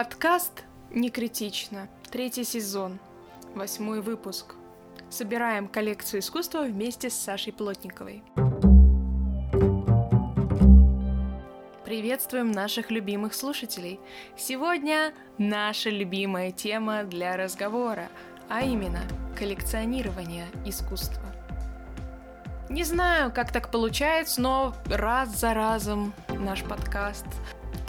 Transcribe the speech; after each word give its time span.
Подкаст 0.00 0.64
«Не 0.90 1.10
критично». 1.10 1.86
Третий 2.10 2.44
сезон. 2.44 2.98
Восьмой 3.54 4.00
выпуск. 4.00 4.54
Собираем 5.10 5.68
коллекцию 5.68 6.20
искусства 6.20 6.62
вместе 6.62 7.10
с 7.10 7.14
Сашей 7.14 7.52
Плотниковой. 7.52 8.22
Приветствуем 11.84 12.50
наших 12.50 12.90
любимых 12.90 13.34
слушателей. 13.34 14.00
Сегодня 14.38 15.12
наша 15.36 15.90
любимая 15.90 16.50
тема 16.50 17.04
для 17.04 17.36
разговора, 17.36 18.08
а 18.48 18.62
именно 18.62 19.02
коллекционирование 19.38 20.46
искусства. 20.64 21.26
Не 22.70 22.84
знаю, 22.84 23.30
как 23.30 23.52
так 23.52 23.70
получается, 23.70 24.40
но 24.40 24.74
раз 24.86 25.38
за 25.38 25.52
разом 25.52 26.14
наш 26.30 26.64
подкаст 26.64 27.26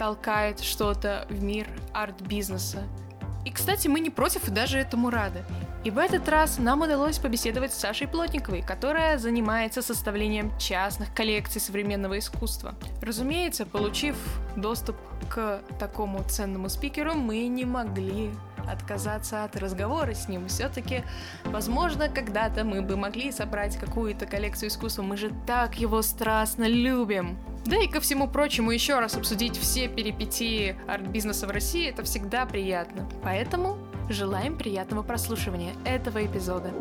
толкает 0.02 0.58
что-то 0.58 1.28
в 1.30 1.44
мир 1.44 1.68
арт-бизнеса. 1.92 2.82
И, 3.44 3.52
кстати, 3.52 3.86
мы 3.86 4.00
не 4.00 4.10
против 4.10 4.48
и 4.48 4.50
даже 4.50 4.78
этому 4.78 5.10
рады. 5.10 5.44
И 5.84 5.92
в 5.92 5.98
этот 5.98 6.28
раз 6.28 6.58
нам 6.58 6.80
удалось 6.80 7.20
побеседовать 7.20 7.72
с 7.72 7.78
Сашей 7.78 8.08
Плотниковой, 8.08 8.62
которая 8.62 9.16
занимается 9.18 9.80
составлением 9.80 10.50
частных 10.58 11.14
коллекций 11.14 11.60
современного 11.60 12.18
искусства. 12.18 12.74
Разумеется, 13.00 13.64
получив 13.64 14.16
доступ 14.56 14.96
к 15.28 15.60
такому 15.78 16.24
ценному 16.24 16.68
спикеру, 16.68 17.14
мы 17.14 17.46
не 17.46 17.64
могли 17.64 18.32
отказаться 18.68 19.44
от 19.44 19.56
разговора 19.56 20.14
с 20.14 20.28
ним. 20.28 20.48
Все-таки, 20.48 21.04
возможно, 21.44 22.08
когда-то 22.08 22.64
мы 22.64 22.82
бы 22.82 22.96
могли 22.96 23.30
собрать 23.30 23.76
какую-то 23.76 24.26
коллекцию 24.26 24.70
искусства. 24.70 25.02
Мы 25.02 25.16
же 25.16 25.30
так 25.46 25.76
его 25.76 26.02
страстно 26.02 26.64
любим. 26.64 27.38
Да 27.64 27.76
и 27.76 27.86
ко 27.86 28.00
всему 28.00 28.28
прочему, 28.28 28.72
еще 28.72 28.98
раз 28.98 29.16
обсудить 29.16 29.56
все 29.56 29.88
перипетии 29.88 30.76
арт-бизнеса 30.88 31.46
в 31.46 31.50
России 31.50 31.88
это 31.88 32.02
всегда 32.02 32.44
приятно. 32.44 33.08
Поэтому 33.22 33.78
желаем 34.08 34.58
приятного 34.58 35.02
прослушивания 35.02 35.74
этого 35.84 36.24
эпизода. 36.24 36.72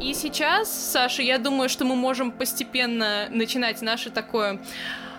И 0.00 0.14
сейчас, 0.14 0.70
Саша, 0.72 1.22
я 1.22 1.38
думаю, 1.38 1.68
что 1.68 1.84
мы 1.84 1.94
можем 1.94 2.32
постепенно 2.32 3.28
начинать 3.30 3.82
наше 3.82 4.10
такое 4.10 4.60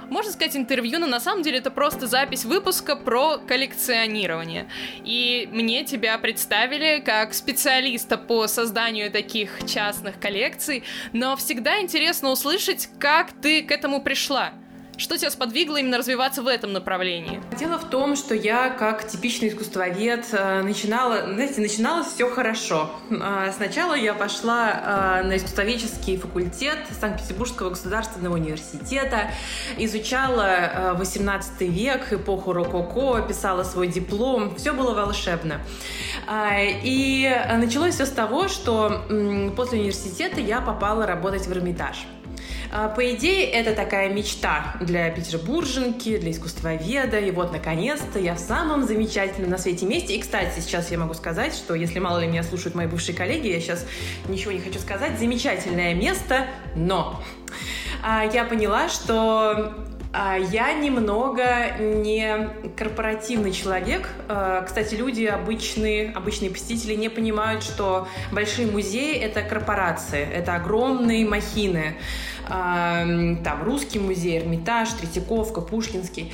можно 0.09 0.31
сказать, 0.31 0.55
интервью, 0.55 0.99
но 0.99 1.08
на 1.08 1.19
самом 1.19 1.41
деле 1.41 1.58
это 1.58 1.71
просто 1.71 2.05
запись 2.05 2.45
выпуска 2.45 2.95
про 2.95 3.39
коллекционирование. 3.39 4.67
И 5.03 5.49
мне 5.52 5.83
тебя 5.83 6.17
представили 6.19 7.02
как 7.03 7.33
специалиста 7.33 8.17
по 8.17 8.47
созданию 8.47 9.11
таких 9.11 9.65
частных 9.65 10.19
коллекций, 10.19 10.83
но 11.11 11.35
всегда 11.35 11.81
интересно 11.81 12.30
услышать, 12.30 12.87
как 12.99 13.31
ты 13.31 13.63
к 13.63 13.71
этому 13.71 14.02
пришла. 14.02 14.53
Что 14.97 15.17
тебя 15.17 15.29
сподвигло 15.29 15.77
именно 15.77 15.97
развиваться 15.97 16.41
в 16.41 16.47
этом 16.47 16.71
направлении? 16.71 17.41
Дело 17.59 17.77
в 17.77 17.89
том, 17.89 18.15
что 18.15 18.33
я, 18.33 18.69
как 18.69 19.05
типичный 19.05 19.49
искусствовед, 19.49 20.25
э, 20.31 20.61
начинала, 20.61 21.33
знаете, 21.33 21.59
начиналось 21.59 22.07
все 22.07 22.29
хорошо. 22.29 22.89
Э, 23.09 23.52
сначала 23.53 23.93
я 23.93 24.13
пошла 24.13 25.21
э, 25.21 25.27
на 25.27 25.35
искусствоведческий 25.35 26.17
факультет 26.17 26.77
Санкт-Петербургского 26.97 27.71
государственного 27.71 28.35
университета, 28.35 29.31
изучала 29.77 30.95
18 30.97 31.61
век, 31.61 32.13
эпоху 32.13 32.53
рококо, 32.53 33.21
писала 33.27 33.63
свой 33.63 33.87
диплом, 33.87 34.55
все 34.55 34.71
было 34.71 34.93
волшебно. 34.93 35.61
И 36.53 37.30
началось 37.57 37.95
все 37.95 38.05
с 38.05 38.11
того, 38.11 38.47
что 38.47 39.02
после 39.55 39.80
университета 39.80 40.39
я 40.39 40.61
попала 40.61 41.05
работать 41.05 41.45
в 41.47 41.52
Эрмитаж. 41.52 42.05
А, 42.71 42.89
по 42.89 43.13
идее, 43.13 43.45
это 43.49 43.73
такая 43.73 44.09
мечта 44.09 44.75
для 44.81 45.09
петербурженки, 45.09 46.17
для 46.17 46.31
искусствоведа. 46.31 47.19
И 47.19 47.31
вот, 47.31 47.52
наконец-то, 47.52 48.19
я 48.19 48.35
в 48.35 48.39
самом 48.39 48.85
замечательном 48.85 49.49
на 49.49 49.58
свете 49.58 49.85
месте. 49.85 50.16
И, 50.16 50.21
кстати, 50.21 50.59
сейчас 50.59 50.91
я 50.91 50.97
могу 50.97 51.13
сказать, 51.13 51.53
что 51.53 51.75
если 51.75 51.99
мало 51.99 52.19
ли 52.19 52.27
меня 52.27 52.43
слушают 52.43 52.75
мои 52.75 52.88
бывшие 52.88 53.16
коллеги, 53.16 53.47
я 53.47 53.59
сейчас 53.59 53.86
ничего 54.27 54.52
не 54.52 54.59
хочу 54.59 54.80
сказать. 54.80 55.20
Замечательное 55.20 55.93
место, 55.93 56.48
но 56.76 57.21
а, 58.03 58.26
я 58.26 58.45
поняла, 58.45 58.89
что 58.89 59.73
я 60.52 60.73
немного 60.73 61.77
не 61.80 62.49
корпоративный 62.77 63.52
человек. 63.52 64.09
Кстати, 64.65 64.95
люди 64.95 65.26
обычные, 65.26 66.11
обычные 66.11 66.52
посетители 66.52 66.95
не 66.95 67.09
понимают, 67.09 67.64
что 67.64 68.08
большие 68.31 68.67
музеи— 68.67 69.15
это 69.20 69.42
корпорации, 69.42 70.27
это 70.31 70.55
огромные 70.55 71.26
махины 71.26 71.95
там 72.48 73.64
Русский 73.64 73.99
музей, 73.99 74.39
Эрмитаж, 74.39 74.89
Третьяковка, 74.89 75.61
Пушкинский. 75.61 76.32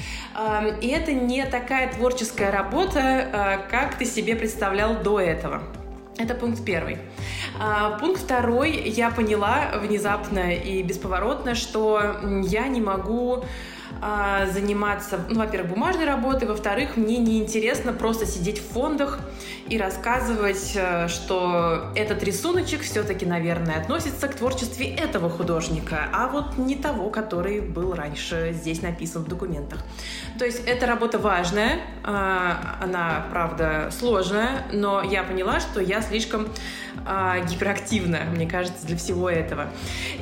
И 0.81 0.87
это 0.87 1.13
не 1.13 1.45
такая 1.45 1.91
творческая 1.91 2.51
работа, 2.51 3.29
а, 3.31 3.57
как 3.69 3.97
ты 3.97 4.05
себе 4.05 4.35
представлял 4.35 5.01
до 5.01 5.19
этого. 5.19 5.63
Это 6.21 6.35
пункт 6.35 6.63
первый. 6.63 6.99
А, 7.59 7.97
пункт 7.97 8.21
второй. 8.21 8.73
Я 8.73 9.09
поняла 9.09 9.71
внезапно 9.81 10.53
и 10.53 10.83
бесповоротно, 10.83 11.55
что 11.55 12.17
я 12.43 12.67
не 12.67 12.79
могу 12.79 13.43
а, 13.99 14.45
заниматься, 14.47 15.19
ну, 15.29 15.39
во-первых, 15.39 15.71
бумажной 15.71 16.05
работой, 16.05 16.47
во-вторых, 16.47 16.97
мне 16.97 17.17
неинтересно 17.17 17.93
просто 17.93 18.25
сидеть 18.25 18.59
в 18.59 18.73
фондах 18.73 19.19
и 19.67 19.77
рассказывать, 19.77 20.73
э, 20.75 21.07
что 21.07 21.91
этот 21.95 22.23
рисуночек 22.23 22.81
все-таки, 22.81 23.25
наверное, 23.25 23.79
относится 23.79 24.27
к 24.27 24.35
творчеству 24.35 24.83
этого 24.83 25.29
художника, 25.29 26.09
а 26.13 26.27
вот 26.27 26.57
не 26.57 26.75
того, 26.75 27.09
который 27.09 27.61
был 27.61 27.93
раньше 27.93 28.53
здесь 28.53 28.81
написан 28.81 29.23
в 29.23 29.27
документах. 29.27 29.79
То 30.37 30.45
есть 30.45 30.63
эта 30.65 30.85
работа 30.85 31.19
важная, 31.19 31.79
а, 32.03 32.77
она, 32.81 33.25
правда, 33.31 33.89
сложная, 33.91 34.65
но 34.73 35.03
я 35.03 35.23
поняла, 35.23 35.59
что 35.59 35.79
я 35.79 36.01
слишком 36.01 36.47
а, 37.05 37.39
гиперактивна, 37.39 38.19
мне 38.33 38.47
кажется, 38.47 38.85
для 38.85 38.97
всего 38.97 39.29
этого. 39.29 39.69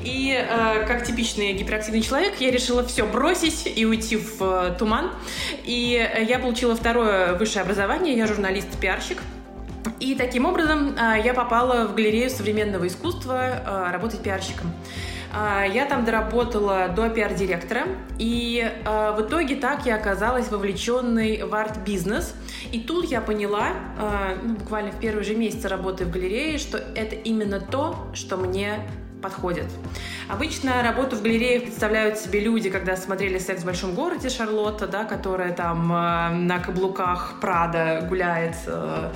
И 0.04 0.34
а, 0.34 0.86
как 0.86 1.06
типичный 1.06 1.54
гиперактивный 1.54 2.02
человек, 2.02 2.40
я 2.40 2.52
решила 2.52 2.86
все 2.86 3.06
бросить 3.06 3.59
и 3.66 3.86
уйти 3.86 4.18
в 4.18 4.42
э, 4.42 4.76
туман. 4.78 5.12
И 5.64 6.10
я 6.28 6.40
получила 6.40 6.76
второе 6.76 7.34
высшее 7.36 7.64
образование, 7.64 8.18
я 8.18 8.28
журналист-пиарщик. 8.28 9.22
И 10.00 10.16
таким 10.16 10.46
образом 10.46 10.96
а, 11.00 11.18
я 11.18 11.34
попала 11.34 11.88
в 11.88 11.96
галерею 11.96 12.30
современного 12.30 12.88
искусства 12.88 13.90
работать 13.92 14.22
пиарщиком. 14.22 14.72
Я 15.32 15.86
там 15.86 16.06
доработала 16.06 16.88
до 16.88 17.08
пиар-директора, 17.10 17.84
и 18.18 18.68
в 18.84 19.22
итоге 19.22 19.58
так 19.58 19.86
я 19.86 19.96
оказалась 19.96 20.50
вовлеченной 20.50 21.44
в 21.44 21.54
арт-бизнес. 21.54 22.34
И 22.72 22.80
тут 22.80 23.06
я 23.06 23.22
поняла, 23.22 23.68
ну, 24.42 24.56
буквально 24.56 24.92
в 24.92 25.00
первый 25.00 25.24
же 25.24 25.36
месяц 25.36 25.66
работы 25.66 26.06
в 26.06 26.10
галерее, 26.10 26.58
что 26.58 26.80
это 26.80 27.16
именно 27.16 27.60
то, 27.60 28.08
что 28.16 28.38
мне 28.38 28.80
подходит. 29.22 29.68
Обычно 30.28 30.82
работу 30.84 31.16
в 31.16 31.22
галереях 31.22 31.64
представляют 31.64 32.18
себе 32.18 32.40
люди, 32.40 32.70
когда 32.70 32.96
смотрели 32.96 33.38
«Секс 33.38 33.62
в 33.62 33.66
большом 33.66 33.94
городе» 33.94 34.30
Шарлотта, 34.30 34.88
да, 34.88 35.04
которая 35.04 35.54
там 35.54 35.92
э, 35.92 36.30
на 36.30 36.60
каблуках 36.60 37.36
Прада 37.42 38.06
гуляет 38.08 38.56
э, 38.68 39.12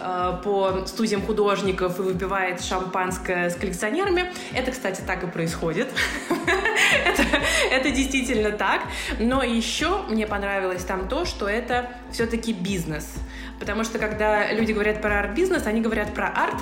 э, 0.00 0.38
по 0.42 0.86
студиям 0.86 1.22
художников 1.22 1.98
и 1.98 2.02
выпивает 2.02 2.62
шампанское 2.62 3.50
с 3.50 3.54
коллекционерами. 3.54 4.32
Это, 4.54 4.70
кстати, 4.70 5.02
так 5.06 5.22
и 5.24 5.26
происходит. 5.26 5.88
это, 7.04 7.22
это 7.70 7.90
действительно 7.90 8.50
так. 8.50 8.82
Но 9.18 9.42
еще 9.42 10.02
мне 10.08 10.26
понравилось 10.26 10.84
там 10.84 11.08
то, 11.08 11.24
что 11.24 11.48
это 11.48 11.90
все-таки 12.10 12.52
бизнес. 12.52 13.14
Потому 13.58 13.84
что 13.84 13.98
когда 13.98 14.52
люди 14.52 14.72
говорят 14.72 15.00
про 15.00 15.20
арт-бизнес, 15.20 15.66
они 15.66 15.80
говорят 15.80 16.14
про 16.14 16.28
арт, 16.28 16.60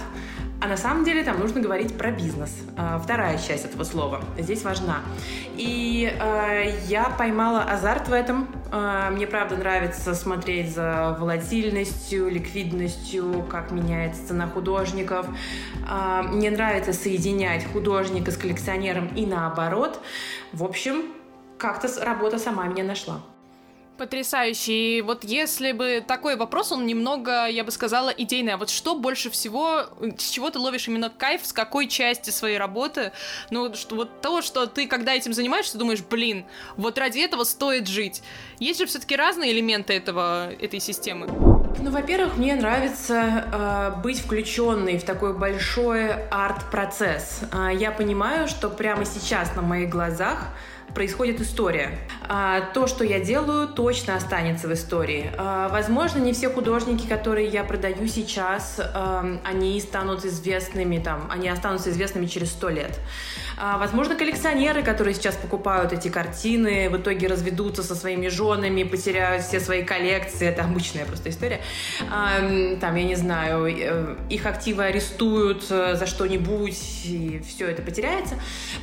а 0.64 0.66
на 0.66 0.78
самом 0.78 1.04
деле 1.04 1.22
там 1.22 1.38
нужно 1.38 1.60
говорить 1.60 1.94
про 1.98 2.10
бизнес. 2.10 2.50
А, 2.78 2.98
вторая 2.98 3.36
часть 3.36 3.66
этого 3.66 3.84
слова 3.84 4.24
здесь 4.38 4.62
важна. 4.62 5.02
И 5.56 6.10
э, 6.10 6.72
я 6.86 7.10
поймала 7.10 7.64
азарт 7.64 8.08
в 8.08 8.14
этом. 8.14 8.48
Э, 8.72 9.10
мне 9.10 9.26
правда 9.26 9.58
нравится 9.58 10.14
смотреть 10.14 10.74
за 10.74 11.18
волатильностью, 11.20 12.30
ликвидностью, 12.30 13.44
как 13.50 13.72
меняется 13.72 14.28
цена 14.28 14.48
художников. 14.48 15.26
Мне 16.32 16.50
нравится 16.50 16.94
соединять 16.94 17.70
художника 17.70 18.30
с 18.30 18.38
коллекционером 18.38 19.08
и 19.08 19.26
наоборот. 19.26 20.00
В 20.54 20.64
общем, 20.64 21.02
как-то 21.58 21.88
работа 22.02 22.38
сама 22.38 22.66
меня 22.68 22.84
нашла. 22.84 23.20
Потрясающий. 23.96 24.98
И 24.98 25.02
вот 25.02 25.22
если 25.22 25.70
бы 25.70 26.04
такой 26.06 26.34
вопрос, 26.36 26.72
он 26.72 26.84
немного, 26.84 27.46
я 27.46 27.62
бы 27.62 27.70
сказала, 27.70 28.08
идейный. 28.08 28.54
А 28.54 28.56
вот 28.56 28.68
что 28.70 28.96
больше 28.96 29.30
всего, 29.30 29.84
с 30.18 30.30
чего 30.30 30.50
ты 30.50 30.58
ловишь 30.58 30.88
именно 30.88 31.10
кайф, 31.10 31.46
с 31.46 31.52
какой 31.52 31.86
части 31.86 32.30
своей 32.30 32.58
работы? 32.58 33.12
Ну, 33.50 33.72
что, 33.74 33.94
вот 33.94 34.20
то, 34.20 34.42
что 34.42 34.66
ты, 34.66 34.88
когда 34.88 35.14
этим 35.14 35.32
занимаешься, 35.32 35.78
думаешь, 35.78 36.02
блин, 36.02 36.44
вот 36.76 36.98
ради 36.98 37.20
этого 37.20 37.44
стоит 37.44 37.86
жить. 37.86 38.22
Есть 38.58 38.80
же 38.80 38.86
все-таки 38.86 39.14
разные 39.14 39.52
элементы 39.52 39.92
этого, 39.92 40.52
этой 40.52 40.80
системы. 40.80 41.28
Ну, 41.78 41.90
во-первых, 41.90 42.36
мне 42.36 42.54
нравится 42.54 43.44
э, 43.52 44.00
быть 44.00 44.20
включенной 44.20 44.98
в 44.98 45.04
такой 45.04 45.34
большой 45.34 46.12
арт-процесс. 46.30 47.42
Э, 47.52 47.70
я 47.72 47.90
понимаю, 47.92 48.48
что 48.48 48.70
прямо 48.70 49.04
сейчас 49.04 49.54
на 49.54 49.62
моих 49.62 49.90
глазах 49.90 50.48
происходит 50.94 51.40
история. 51.40 51.98
а, 52.26 52.62
то, 52.72 52.86
что 52.86 53.04
я 53.04 53.20
делаю, 53.20 53.68
точно 53.68 54.16
останется 54.16 54.68
в 54.68 54.72
истории. 54.72 55.30
А, 55.36 55.68
возможно, 55.68 56.18
не 56.18 56.32
все 56.32 56.48
художники, 56.48 57.06
которые 57.06 57.48
я 57.48 57.64
продаю 57.64 58.06
сейчас, 58.06 58.80
они 59.44 59.80
станут 59.80 60.24
известными, 60.24 60.98
там, 60.98 61.28
они 61.30 61.48
останутся 61.48 61.90
известными 61.90 62.26
через 62.26 62.50
сто 62.50 62.70
лет. 62.70 62.98
А, 63.56 63.78
возможно, 63.78 64.16
коллекционеры, 64.16 64.82
которые 64.82 65.14
сейчас 65.14 65.36
покупают 65.36 65.92
эти 65.92 66.08
картины, 66.08 66.88
в 66.90 66.96
итоге 66.96 67.28
разведутся 67.28 67.82
со 67.82 67.94
своими 67.94 68.28
женами, 68.28 68.82
потеряют 68.82 69.44
все 69.44 69.60
свои 69.60 69.84
коллекции. 69.84 70.48
Это 70.48 70.64
обычная 70.64 71.04
просто 71.04 71.30
история. 71.30 71.60
Там, 72.08 72.94
я 72.96 73.04
не 73.04 73.14
знаю, 73.14 73.66
э, 73.66 74.16
их 74.28 74.46
активы 74.46 74.84
арестуют 74.84 75.64
э, 75.70 75.94
за 75.94 76.06
что-нибудь, 76.06 76.78
и 77.04 77.42
все 77.46 77.68
это 77.68 77.82
потеряется. 77.82 78.36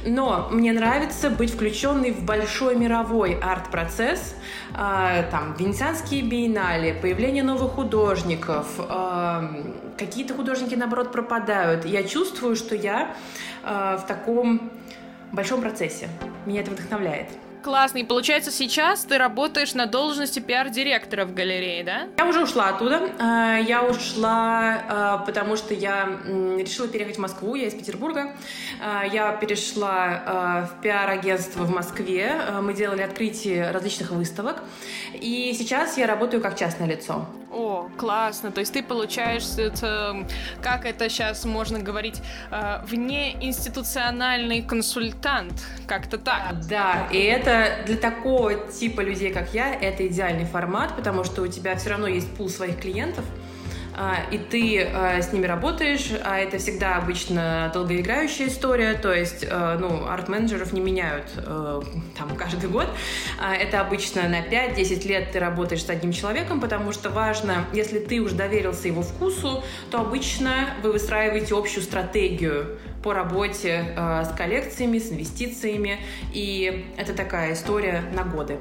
Но 0.06 0.50
мне 0.52 0.72
нравится 0.72 1.30
быть 1.30 1.52
включенной 1.52 2.12
в 2.12 2.24
большой 2.24 2.76
мировой 2.76 3.38
арт-процесс, 3.40 4.36
а, 4.74 5.24
там, 5.24 5.56
венецианские 5.58 6.24
биеннале, 6.24 6.94
появление 6.94 7.44
новых 7.44 7.72
художников, 7.72 8.68
какие-то 9.98 10.34
художники, 10.34 10.76
наоборот, 10.76 11.12
пропадают. 11.12 11.86
Я 11.86 12.04
чувствую, 12.04 12.56
что 12.56 12.76
я 12.76 13.16
в 13.64 14.04
таком 14.08 14.72
большом 15.32 15.62
процессе. 15.62 16.10
Меня 16.46 16.62
это 16.62 16.72
вдохновляет. 16.72 17.28
Классно. 17.64 18.00
И 18.00 18.04
получается, 18.04 18.52
сейчас 18.52 19.04
ты 19.04 19.18
работаешь 19.18 19.74
на 19.74 19.86
должности 19.86 20.40
пиар-директора 20.40 21.26
в 21.26 21.34
галерее, 21.34 21.84
да? 21.84 22.08
Я 22.18 22.26
уже 22.26 22.44
ушла 22.44 22.70
оттуда. 22.70 23.10
А, 23.20 23.58
я 23.58 23.84
ушла, 23.84 24.82
а, 24.88 25.18
потому 25.20 25.56
что 25.56 25.74
я 25.74 26.20
решила 26.26 26.88
переехать 26.88 27.18
в 27.18 27.20
Москву. 27.20 27.56
Я 27.56 27.68
из 27.68 27.74
Петербурга. 27.74 28.34
Я 29.12 29.34
перешла 29.34 30.68
в 30.72 30.82
пиар-агентство 30.82 31.64
в 31.64 31.72
Москве. 31.72 32.34
Мы 32.62 32.74
делали 32.74 33.02
открытие 33.02 33.72
различных 33.72 34.12
выставок. 34.12 34.64
И 35.14 35.54
сейчас 35.58 35.98
я 35.98 36.08
работаю 36.08 36.42
как 36.42 36.58
частное 36.58 36.88
лицо. 36.88 37.28
О, 37.54 37.90
классно. 37.98 38.52
То 38.52 38.62
есть 38.62 38.74
ты 38.74 38.82
получаешь, 38.82 39.44
это, 39.58 40.26
как 40.62 40.86
это 40.86 41.10
сейчас 41.10 41.44
можно 41.44 41.80
говорить, 41.80 42.22
э, 42.50 42.80
внеинституциональный 42.86 44.62
консультант, 44.62 45.54
как-то 45.86 46.18
так. 46.18 46.66
Да, 46.70 47.10
и 47.12 47.18
это 47.18 47.51
для 47.86 47.98
такого 47.98 48.56
типа 48.56 49.02
людей, 49.02 49.32
как 49.32 49.54
я, 49.54 49.74
это 49.74 50.08
идеальный 50.08 50.46
формат, 50.46 50.96
потому 50.96 51.24
что 51.24 51.42
у 51.42 51.48
тебя 51.48 51.76
все 51.76 51.92
равно 51.92 52.08
есть 52.08 52.30
пул 52.36 52.50
своих 52.50 52.80
клиентов, 52.80 53.26
а, 53.94 54.16
и 54.32 54.38
ты 54.38 54.84
а, 54.84 55.22
с 55.22 55.34
ними 55.34 55.46
работаешь, 55.46 56.12
а 56.24 56.40
это 56.40 56.58
всегда 56.58 56.96
обычно 56.96 57.70
долгоиграющая 57.74 58.48
история, 58.48 58.94
то 58.94 59.14
есть, 59.14 59.46
а, 59.50 59.78
ну, 59.78 60.08
арт-менеджеров 60.08 60.74
не 60.74 60.82
меняют 60.82 61.28
там 62.18 62.36
каждый 62.38 62.70
год. 62.70 62.88
Это 63.40 63.82
обычно 63.82 64.28
на 64.28 64.42
5-10 64.42 65.08
лет 65.08 65.32
ты 65.32 65.40
работаешь 65.40 65.84
с 65.84 65.90
одним 65.90 66.14
человеком, 66.14 66.60
потому 66.60 66.92
что 66.92 67.10
важно, 67.10 67.66
если 67.74 68.00
ты 68.00 68.20
уже 68.20 68.36
доверился 68.36 68.88
его 68.88 69.02
вкусу, 69.02 69.64
то 69.90 70.00
обычно 70.00 70.70
вы 70.82 70.94
выстраиваете 70.94 71.56
общую 71.56 71.84
стратегию 71.84 72.78
по 73.04 73.14
работе 73.14 73.94
э, 73.96 74.24
с 74.26 74.36
коллекциями, 74.36 75.00
с 75.00 75.12
инвестициями, 75.12 76.00
и 76.34 76.86
это 76.98 77.14
такая 77.14 77.54
история 77.54 78.04
на 78.14 78.24
годы. 78.24 78.58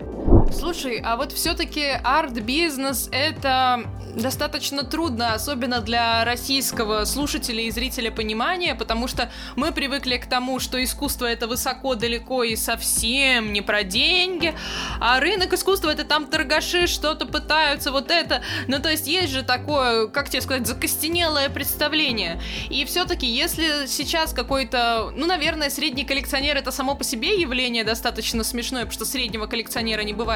Слушай, 0.53 1.01
а 1.05 1.17
вот 1.17 1.33
все-таки 1.33 1.87
арт-бизнес 2.03 3.09
это 3.13 3.85
достаточно 4.15 4.83
трудно, 4.83 5.35
особенно 5.35 5.81
для 5.81 6.25
российского 6.25 7.05
слушателя 7.05 7.63
и 7.63 7.71
зрителя 7.71 8.11
понимания, 8.11 8.75
потому 8.75 9.09
что 9.09 9.31
мы 9.57 9.73
привыкли 9.73 10.17
к 10.17 10.27
тому, 10.27 10.59
что 10.59 10.83
искусство 10.83 11.27
это 11.27 11.47
высоко, 11.47 11.95
далеко 11.95 12.43
и 12.43 12.57
совсем 12.57 13.53
не 13.53 13.63
про 13.63 13.83
деньги, 13.83 14.55
а 15.01 15.21
рынок 15.21 15.53
искусства 15.53 15.91
это 15.91 16.05
там 16.05 16.27
торгаши 16.27 16.87
что-то 16.87 17.27
пытаются, 17.27 17.93
вот 17.93 18.11
это. 18.11 18.43
Ну, 18.67 18.81
то 18.81 18.91
есть 18.91 19.07
есть 19.07 19.33
же 19.33 19.43
такое, 19.43 20.09
как 20.09 20.29
тебе 20.29 20.43
сказать, 20.43 20.67
закостенелое 20.67 21.49
представление. 21.49 22.41
И 22.69 22.85
все-таки, 22.85 23.27
если 23.27 23.87
сейчас 23.87 24.33
какой-то, 24.33 25.13
ну, 25.15 25.27
наверное, 25.27 25.71
средний 25.71 26.05
коллекционер 26.05 26.57
это 26.57 26.71
само 26.73 26.95
по 26.95 27.05
себе 27.05 27.41
явление 27.41 27.85
достаточно 27.85 28.45
смешное, 28.45 28.83
потому 28.83 28.93
что 28.93 29.05
среднего 29.05 29.47
коллекционера 29.47 30.03
не 30.03 30.13
бывает. 30.13 30.30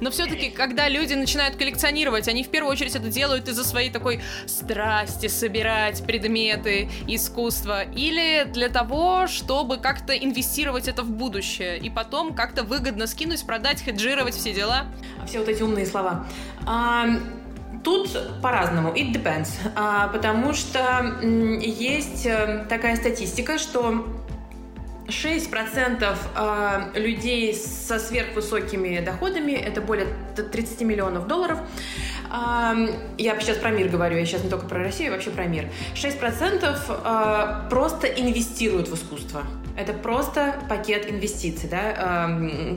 Но 0.00 0.10
все-таки, 0.10 0.50
когда 0.50 0.88
люди 0.88 1.14
начинают 1.14 1.56
коллекционировать, 1.56 2.28
они 2.28 2.44
в 2.44 2.48
первую 2.48 2.72
очередь 2.72 2.94
это 2.94 3.08
делают 3.08 3.48
из-за 3.48 3.64
своей 3.64 3.90
такой 3.90 4.20
страсти 4.46 5.28
собирать 5.28 6.02
предметы 6.04 6.88
искусства 7.06 7.82
или 7.82 8.44
для 8.44 8.68
того, 8.68 9.26
чтобы 9.26 9.78
как-то 9.78 10.12
инвестировать 10.16 10.88
это 10.88 11.02
в 11.02 11.10
будущее 11.10 11.78
и 11.78 11.90
потом 11.90 12.34
как-то 12.34 12.62
выгодно 12.62 13.06
скинуть, 13.06 13.44
продать, 13.46 13.82
хеджировать 13.82 14.34
все 14.34 14.52
дела. 14.52 14.86
Все 15.26 15.38
вот 15.38 15.48
эти 15.48 15.62
умные 15.62 15.86
слова. 15.86 16.26
А, 16.66 17.06
Тут 17.84 18.10
по-разному, 18.42 18.92
it 18.92 19.12
depends, 19.12 19.50
а, 19.76 20.08
потому 20.08 20.52
что 20.52 21.16
есть 21.22 22.26
э, 22.26 22.66
такая 22.68 22.96
статистика, 22.96 23.56
что 23.56 24.04
6% 25.08 26.16
а, 26.34 26.90
людей 26.94 27.54
со 27.54 27.98
сверхвысокими 27.98 29.00
доходами, 29.00 29.52
это 29.52 29.80
более 29.80 30.06
30 30.36 30.82
миллионов 30.82 31.26
долларов, 31.26 31.58
я 32.30 33.40
сейчас 33.40 33.56
про 33.56 33.70
мир 33.70 33.88
говорю, 33.88 34.16
я 34.18 34.26
сейчас 34.26 34.44
не 34.44 34.50
только 34.50 34.66
про 34.66 34.78
Россию, 34.78 35.12
вообще 35.12 35.30
про 35.30 35.46
мир. 35.46 35.68
6% 35.94 36.76
а, 37.04 37.66
просто 37.70 38.06
инвестируют 38.06 38.88
в 38.88 38.94
искусство. 38.94 39.42
Это 39.76 39.92
просто 39.92 40.60
пакет 40.68 41.08
инвестиций, 41.08 41.68
да, 41.68 42.28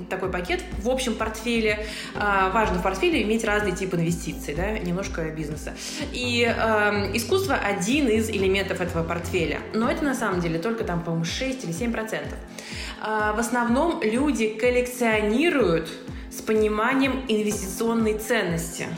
такой 0.07 0.29
пакет 0.29 0.61
в 0.77 0.87
общем 0.87 1.15
портфеле. 1.15 1.85
А, 2.15 2.51
важно 2.51 2.77
в 2.77 2.83
портфеле 2.83 3.23
иметь 3.23 3.43
разный 3.43 3.71
тип 3.71 3.95
инвестиций, 3.95 4.53
да, 4.53 4.77
немножко 4.77 5.23
бизнеса. 5.31 5.73
И 6.13 6.43
искусство 7.13 7.55
один 7.55 8.07
из 8.07 8.29
элементов 8.29 8.81
этого 8.81 9.03
портфеля. 9.03 9.59
Но 9.73 9.89
это 9.89 10.03
на 10.03 10.13
самом 10.13 10.41
деле 10.41 10.59
только 10.59 10.83
там, 10.83 11.03
по-моему, 11.03 11.25
6 11.25 11.63
или 11.63 11.71
7 11.71 11.91
процентов. 11.91 12.37
А, 13.01 13.33
в 13.33 13.39
основном 13.39 14.01
люди 14.03 14.47
коллекционируют 14.49 15.89
с 16.29 16.41
пониманием 16.41 17.25
инвестиционной 17.27 18.13
ценности– 18.19 18.85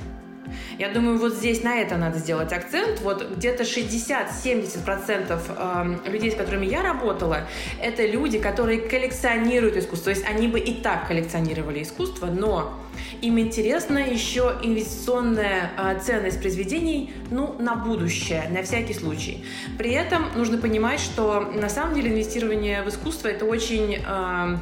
я 0.79 0.89
думаю, 0.89 1.17
вот 1.17 1.33
здесь 1.33 1.63
на 1.63 1.75
это 1.79 1.97
надо 1.97 2.19
сделать 2.19 2.51
акцент. 2.51 3.01
Вот 3.01 3.35
где-то 3.35 3.63
60-70% 3.63 5.41
эм, 5.57 6.01
людей, 6.11 6.31
с 6.31 6.35
которыми 6.35 6.65
я 6.65 6.83
работала, 6.83 7.47
это 7.81 8.05
люди, 8.05 8.39
которые 8.39 8.79
коллекционируют 8.79 9.77
искусство. 9.77 10.05
То 10.05 10.19
есть 10.19 10.25
они 10.27 10.47
бы 10.47 10.59
и 10.59 10.81
так 10.81 11.07
коллекционировали 11.07 11.83
искусство, 11.83 12.27
но 12.27 12.79
им 13.21 13.39
интересна 13.39 13.99
еще 13.99 14.55
инвестиционная 14.61 15.71
э, 15.77 15.99
ценность 15.99 16.41
произведений 16.41 17.13
ну, 17.31 17.55
на 17.59 17.75
будущее, 17.75 18.49
на 18.49 18.63
всякий 18.63 18.93
случай. 18.93 19.45
При 19.77 19.91
этом 19.91 20.25
нужно 20.35 20.57
понимать, 20.57 20.99
что 20.99 21.41
на 21.41 21.69
самом 21.69 21.95
деле 21.95 22.11
инвестирование 22.11 22.83
в 22.83 22.89
искусство 22.89 23.27
это 23.27 23.45
очень 23.45 23.95
э, 24.05 24.57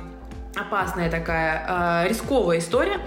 опасная 0.56 1.10
такая 1.10 2.04
э, 2.06 2.10
рисковая 2.10 2.60
история. 2.60 3.00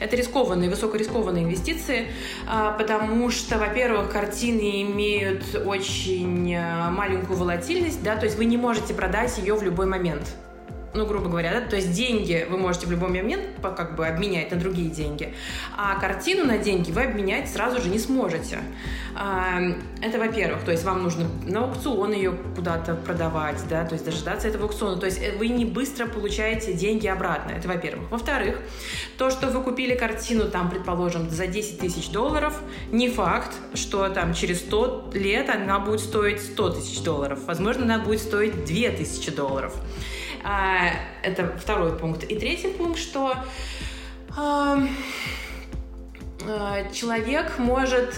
Это 0.00 0.16
рискованные, 0.16 0.70
высокорискованные 0.70 1.44
инвестиции, 1.44 2.08
э, 2.46 2.72
потому 2.78 3.30
что, 3.30 3.58
во-первых, 3.58 4.10
картины 4.10 4.82
имеют 4.82 5.42
очень 5.64 6.54
э, 6.54 6.90
маленькую 6.90 7.38
волатильность, 7.38 8.02
да, 8.02 8.16
то 8.16 8.24
есть 8.24 8.36
вы 8.36 8.44
не 8.46 8.56
можете 8.56 8.94
продать 8.94 9.36
ее 9.38 9.54
в 9.54 9.62
любой 9.62 9.86
момент 9.86 10.36
ну, 10.96 11.06
грубо 11.06 11.28
говоря, 11.28 11.52
да, 11.52 11.60
то 11.60 11.76
есть 11.76 11.92
деньги 11.92 12.46
вы 12.48 12.56
можете 12.56 12.86
в 12.86 12.90
любой 12.90 13.08
момент 13.08 13.44
как 13.62 13.96
бы 13.96 14.06
обменять 14.06 14.50
на 14.50 14.56
другие 14.56 14.90
деньги, 14.90 15.34
а 15.76 15.98
картину 16.00 16.44
на 16.44 16.58
деньги 16.58 16.90
вы 16.90 17.02
обменять 17.02 17.48
сразу 17.50 17.80
же 17.80 17.88
не 17.88 17.98
сможете. 17.98 18.58
Это, 20.02 20.18
во-первых, 20.18 20.62
то 20.64 20.72
есть 20.72 20.84
вам 20.84 21.02
нужно 21.02 21.26
на 21.46 21.64
аукцион 21.64 22.12
ее 22.12 22.32
куда-то 22.54 22.94
продавать, 22.94 23.62
да, 23.68 23.84
то 23.84 23.94
есть 23.94 24.04
дожидаться 24.04 24.48
этого 24.48 24.64
аукциона, 24.64 24.98
то 24.98 25.06
есть 25.06 25.20
э, 25.22 25.32
вы 25.38 25.48
не 25.48 25.64
быстро 25.64 26.06
получаете 26.06 26.74
деньги 26.74 27.06
обратно, 27.06 27.52
это 27.52 27.66
во-первых. 27.66 28.10
Во-вторых, 28.10 28.60
то, 29.16 29.30
что 29.30 29.46
вы 29.48 29.62
купили 29.62 29.94
картину 29.94 30.50
там, 30.50 30.68
предположим, 30.68 31.30
за 31.30 31.46
10 31.46 31.78
тысяч 31.78 32.10
долларов, 32.10 32.60
не 32.92 33.08
факт, 33.08 33.54
что 33.72 34.08
там 34.10 34.34
через 34.34 34.60
100 34.60 35.12
лет 35.14 35.48
она 35.48 35.78
будет 35.78 36.00
стоить 36.00 36.42
100 36.42 36.70
тысяч 36.70 37.00
долларов. 37.00 37.38
Возможно, 37.46 37.84
она 37.84 37.98
будет 37.98 38.20
стоить 38.20 38.64
2000 38.66 39.30
долларов. 39.30 39.74
А, 40.48 40.92
это 41.24 41.52
второй 41.58 41.98
пункт. 41.98 42.22
И 42.22 42.38
третий 42.38 42.68
пункт, 42.68 43.00
что 43.00 43.34
а, 44.36 44.78
человек 46.92 47.58
может 47.58 48.16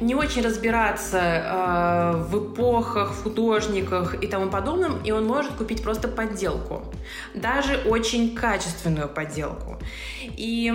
не 0.00 0.14
очень 0.14 0.42
разбираться 0.42 2.22
в 2.30 2.38
эпохах, 2.38 3.22
художниках 3.22 4.22
и 4.22 4.28
тому 4.28 4.50
подобном, 4.50 5.02
и 5.02 5.10
он 5.10 5.26
может 5.26 5.52
купить 5.54 5.82
просто 5.82 6.06
подделку. 6.06 6.84
Даже 7.34 7.78
очень 7.86 8.36
качественную 8.36 9.08
подделку. 9.08 9.78
И 10.36 10.72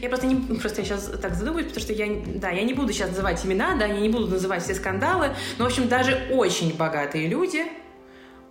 я 0.00 0.08
просто 0.08 0.26
не 0.26 0.56
просто 0.56 0.80
я 0.80 0.86
сейчас 0.86 1.12
так 1.22 1.34
задумываюсь, 1.34 1.68
потому 1.68 1.84
что 1.84 1.92
я, 1.92 2.06
да, 2.36 2.50
я 2.50 2.64
не 2.64 2.74
буду 2.74 2.92
сейчас 2.92 3.10
называть 3.10 3.44
имена, 3.46 3.76
да, 3.76 3.86
я 3.86 4.00
не 4.00 4.08
буду 4.08 4.26
называть 4.26 4.64
все 4.64 4.74
скандалы, 4.74 5.30
но, 5.58 5.64
в 5.64 5.68
общем, 5.68 5.86
даже 5.86 6.26
очень 6.32 6.76
богатые 6.76 7.28
люди 7.28 7.64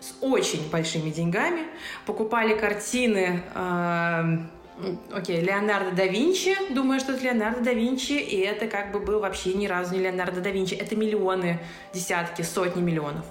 с 0.03 0.13
очень 0.21 0.69
большими 0.69 1.09
деньгами, 1.09 1.61
покупали 2.05 2.53
картины 2.57 3.41
э, 3.55 4.37
Окей, 5.13 5.37
okay, 5.37 5.41
Леонардо 5.41 5.91
да 5.95 6.07
Винчи, 6.07 6.55
думаю, 6.73 6.99
что 6.99 7.13
это 7.13 7.23
Леонардо 7.23 7.61
да 7.61 7.73
Винчи, 7.73 8.13
и 8.13 8.39
это 8.39 8.67
как 8.67 8.91
бы 8.91 8.99
был 8.99 9.19
вообще 9.19 9.53
ни 9.53 9.67
разу 9.67 9.93
не 9.93 9.99
Леонардо 9.99 10.41
да 10.41 10.49
Винчи, 10.49 10.73
это 10.73 10.95
миллионы, 10.95 11.59
десятки, 11.93 12.41
сотни 12.41 12.81
миллионов 12.81 13.23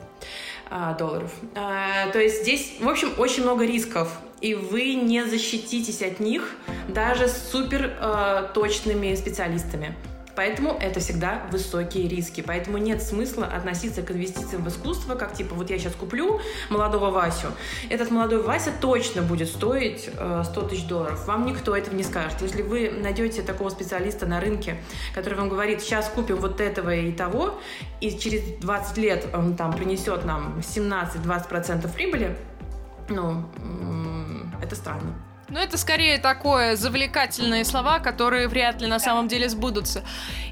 а, 0.70 0.94
долларов. 0.94 1.32
А, 1.56 2.08
то 2.10 2.20
есть 2.20 2.42
здесь, 2.42 2.76
в 2.80 2.88
общем, 2.88 3.12
очень 3.18 3.42
много 3.42 3.66
рисков, 3.66 4.16
и 4.40 4.54
вы 4.54 4.94
не 4.94 5.24
защититесь 5.24 6.00
от 6.00 6.20
них 6.20 6.56
даже 6.88 7.28
с 7.28 7.50
супер 7.50 7.92
а, 8.00 8.44
точными 8.54 9.14
специалистами. 9.16 9.96
Поэтому 10.34 10.76
это 10.80 11.00
всегда 11.00 11.42
высокие 11.50 12.08
риски. 12.08 12.40
Поэтому 12.40 12.78
нет 12.78 13.02
смысла 13.02 13.46
относиться 13.46 14.02
к 14.02 14.10
инвестициям 14.10 14.64
в 14.64 14.68
искусство, 14.68 15.14
как 15.14 15.34
типа 15.34 15.54
вот 15.54 15.70
я 15.70 15.78
сейчас 15.78 15.94
куплю 15.94 16.40
молодого 16.70 17.10
Васю. 17.10 17.48
Этот 17.90 18.10
молодой 18.10 18.42
Вася 18.42 18.72
точно 18.80 19.22
будет 19.22 19.48
стоить 19.48 20.10
э, 20.16 20.42
100 20.44 20.62
тысяч 20.62 20.84
долларов. 20.86 21.26
Вам 21.26 21.46
никто 21.46 21.76
этого 21.76 21.94
не 21.94 22.02
скажет. 22.02 22.40
Если 22.40 22.62
вы 22.62 22.90
найдете 22.90 23.42
такого 23.42 23.68
специалиста 23.68 24.26
на 24.26 24.40
рынке, 24.40 24.76
который 25.14 25.34
вам 25.34 25.48
говорит, 25.48 25.82
сейчас 25.82 26.08
купим 26.08 26.36
вот 26.36 26.60
этого 26.60 26.94
и 26.94 27.12
того, 27.12 27.60
и 28.00 28.10
через 28.18 28.42
20 28.60 28.98
лет 28.98 29.26
он 29.34 29.56
там 29.56 29.72
принесет 29.72 30.24
нам 30.24 30.58
17-20% 30.60 31.92
прибыли, 31.92 32.36
ну, 33.08 33.44
это 34.62 34.76
странно. 34.76 35.14
Ну, 35.52 35.58
это 35.58 35.76
скорее 35.76 36.16
такое 36.16 36.76
завлекательные 36.76 37.66
слова, 37.66 37.98
которые 37.98 38.48
вряд 38.48 38.80
ли 38.80 38.86
на 38.86 38.98
самом 38.98 39.28
деле 39.28 39.50
сбудутся. 39.50 40.02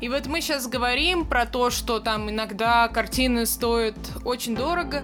И 0.02 0.11
вот 0.11 0.26
мы 0.26 0.42
сейчас 0.42 0.66
говорим 0.66 1.25
про 1.25 1.47
то, 1.47 1.71
что 1.71 2.00
там 2.00 2.28
иногда 2.28 2.87
картины 2.88 3.47
стоят 3.47 3.97
очень 4.26 4.54
дорого. 4.54 5.02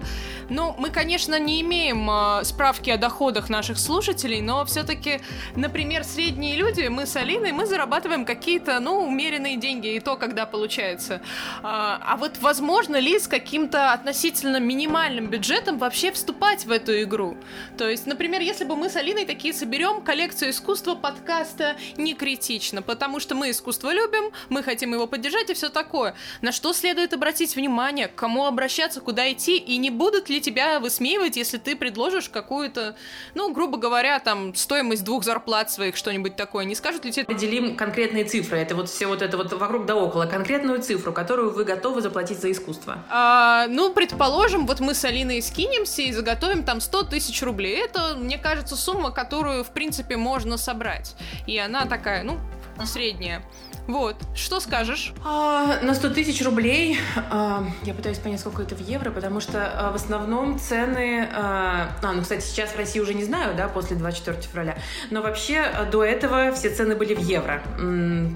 Ну, 0.51 0.75
мы, 0.77 0.91
конечно, 0.91 1.39
не 1.39 1.61
имеем 1.61 2.07
э, 2.11 2.43
справки 2.43 2.91
о 2.91 2.97
доходах 2.97 3.49
наших 3.49 3.79
слушателей, 3.79 4.39
но 4.39 4.63
все-таки, 4.65 5.19
например, 5.55 6.03
средние 6.03 6.57
люди, 6.57 6.87
мы 6.89 7.07
с 7.07 7.15
Алиной, 7.15 7.51
мы 7.51 7.65
зарабатываем 7.65 8.23
какие-то, 8.23 8.79
ну, 8.79 9.07
умеренные 9.07 9.57
деньги, 9.57 9.95
и 9.95 9.99
то, 9.99 10.15
когда 10.15 10.45
получается. 10.45 11.21
А, 11.63 11.99
а 12.05 12.17
вот 12.17 12.37
возможно 12.39 12.97
ли 12.97 13.17
с 13.17 13.27
каким-то 13.27 13.93
относительно 13.93 14.59
минимальным 14.59 15.25
бюджетом 15.25 15.79
вообще 15.79 16.11
вступать 16.11 16.65
в 16.65 16.71
эту 16.71 17.01
игру? 17.01 17.35
То 17.79 17.89
есть, 17.89 18.05
например, 18.05 18.41
если 18.41 18.63
бы 18.63 18.75
мы 18.75 18.89
с 18.89 18.95
Алиной 18.95 19.25
такие 19.25 19.55
соберем 19.55 19.86
берем 19.87 20.01
коллекцию 20.01 20.51
искусства 20.51 20.95
подкаста 20.95 21.77
не 21.97 22.13
критично, 22.13 22.81
потому 22.81 23.19
что 23.19 23.35
мы 23.35 23.51
искусство 23.51 23.93
любим, 23.93 24.31
мы 24.49 24.63
хотим 24.63 24.93
его 24.93 25.07
поддержать 25.07 25.49
и 25.49 25.53
все 25.53 25.69
такое. 25.69 26.13
На 26.41 26.51
что 26.51 26.73
следует 26.73 27.13
обратить 27.13 27.55
внимание, 27.55 28.07
к 28.07 28.15
кому 28.15 28.45
обращаться, 28.45 29.01
куда 29.01 29.31
идти, 29.31 29.57
и 29.57 29.77
не 29.77 29.89
будут 29.89 30.29
ли 30.29 30.41
тебя 30.41 30.79
высмеивать, 30.79 31.37
если 31.37 31.57
ты 31.57 31.75
предложишь 31.75 32.29
какую-то, 32.29 32.95
ну, 33.35 33.51
грубо 33.53 33.77
говоря, 33.77 34.19
там, 34.19 34.55
стоимость 34.55 35.03
двух 35.03 35.23
зарплат 35.23 35.71
своих, 35.71 35.95
что-нибудь 35.95 36.35
такое. 36.35 36.65
Не 36.65 36.75
скажут 36.75 37.05
ли 37.05 37.11
тебе... 37.11 37.23
Определим 37.23 37.75
конкретные 37.75 38.25
цифры. 38.25 38.57
Это 38.57 38.75
вот 38.75 38.89
все 38.89 39.07
вот 39.07 39.21
это 39.21 39.37
вот 39.37 39.53
вокруг 39.53 39.85
да 39.85 39.95
около. 39.95 40.25
Конкретную 40.25 40.81
цифру, 40.81 41.13
которую 41.13 41.51
вы 41.51 41.63
готовы 41.63 42.01
заплатить 42.01 42.39
за 42.39 42.51
искусство. 42.51 43.03
А, 43.09 43.67
ну, 43.67 43.93
предположим, 43.93 44.65
вот 44.67 44.79
мы 44.79 44.93
с 44.93 45.03
Алиной 45.05 45.41
скинемся 45.41 46.01
и 46.01 46.11
заготовим 46.11 46.63
там 46.63 46.81
100 46.81 47.03
тысяч 47.03 47.41
рублей. 47.41 47.77
Это, 47.77 48.15
мне 48.17 48.37
кажется, 48.37 48.75
сумма, 48.75 49.11
которую, 49.11 49.63
в 49.63 49.71
принципе, 49.77 50.17
можно 50.17 50.57
собрать. 50.57 51.15
И 51.45 51.55
она 51.59 51.85
такая, 51.85 52.23
ну, 52.23 52.39
средняя. 52.85 53.43
Вот, 53.87 54.17
что 54.35 54.59
скажешь? 54.59 55.13
А, 55.23 55.79
на 55.81 55.95
100 55.95 56.09
тысяч 56.09 56.43
рублей, 56.43 56.99
а, 57.31 57.63
я 57.83 57.93
пытаюсь 57.93 58.17
понять, 58.17 58.41
сколько 58.41 58.61
это 58.61 58.75
в 58.75 58.81
евро, 58.81 59.11
потому 59.11 59.39
что 59.39 59.65
а, 59.65 59.91
в 59.93 59.95
основном 59.95 60.59
цены... 60.59 61.29
А, 61.33 61.91
а, 62.03 62.11
ну, 62.11 62.21
кстати, 62.21 62.43
сейчас 62.43 62.71
в 62.71 62.77
России 62.77 62.99
уже 62.99 63.13
не 63.13 63.23
знаю, 63.23 63.55
да, 63.55 63.69
после 63.69 63.95
24 63.95 64.41
февраля, 64.41 64.77
но 65.09 65.21
вообще 65.21 65.59
а, 65.59 65.85
до 65.85 66.03
этого 66.03 66.51
все 66.51 66.69
цены 66.69 66.95
были 66.95 67.15
в 67.15 67.21
евро, 67.21 67.63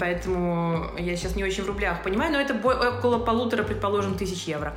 поэтому 0.00 0.86
я 0.98 1.16
сейчас 1.16 1.36
не 1.36 1.44
очень 1.44 1.64
в 1.64 1.66
рублях 1.66 2.02
понимаю, 2.02 2.32
но 2.32 2.40
это 2.40 2.54
около 2.54 3.18
полутора, 3.18 3.62
предположим, 3.62 4.16
тысяч 4.16 4.44
евро. 4.44 4.74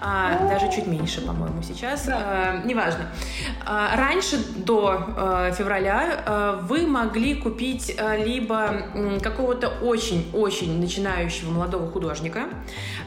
А, 0.00 0.48
даже 0.48 0.70
чуть 0.72 0.88
меньше, 0.88 1.20
по-моему, 1.20 1.62
сейчас. 1.62 2.06
Да. 2.06 2.18
А, 2.20 2.62
неважно. 2.64 3.06
А, 3.64 3.94
раньше, 3.94 4.36
до 4.56 5.04
а, 5.16 5.52
февраля, 5.52 6.24
а, 6.26 6.56
вы 6.62 6.88
могли 6.88 7.36
купить 7.36 7.94
а, 7.96 8.16
либо 8.16 8.81
какого-то 9.22 9.68
очень-очень 9.68 10.80
начинающего 10.80 11.50
молодого 11.50 11.90
художника, 11.90 12.48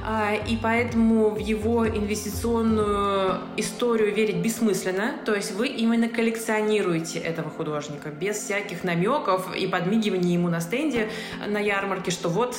а, 0.06 0.34
и 0.36 0.58
поэтому 0.58 1.30
в 1.32 1.40
его 1.40 1.88
инвестиционную 1.88 3.40
историю 3.58 4.14
верить 4.14 4.38
бессмысленно, 4.38 5.14
то 5.26 5.34
есть 5.34 5.52
вы 5.52 5.68
именно 5.68 6.08
коллекционируете 6.08 7.20
этого 7.20 7.50
художника 7.50 8.10
без 8.10 8.38
всяких 8.38 8.84
намеков 8.84 9.56
и 9.56 9.68
подмигивания 9.68 10.34
ему 10.34 10.50
на 10.50 10.62
стенде 10.62 11.10
на 11.48 11.60
ярмарке, 11.60 12.12
что 12.12 12.30
вот 12.30 12.56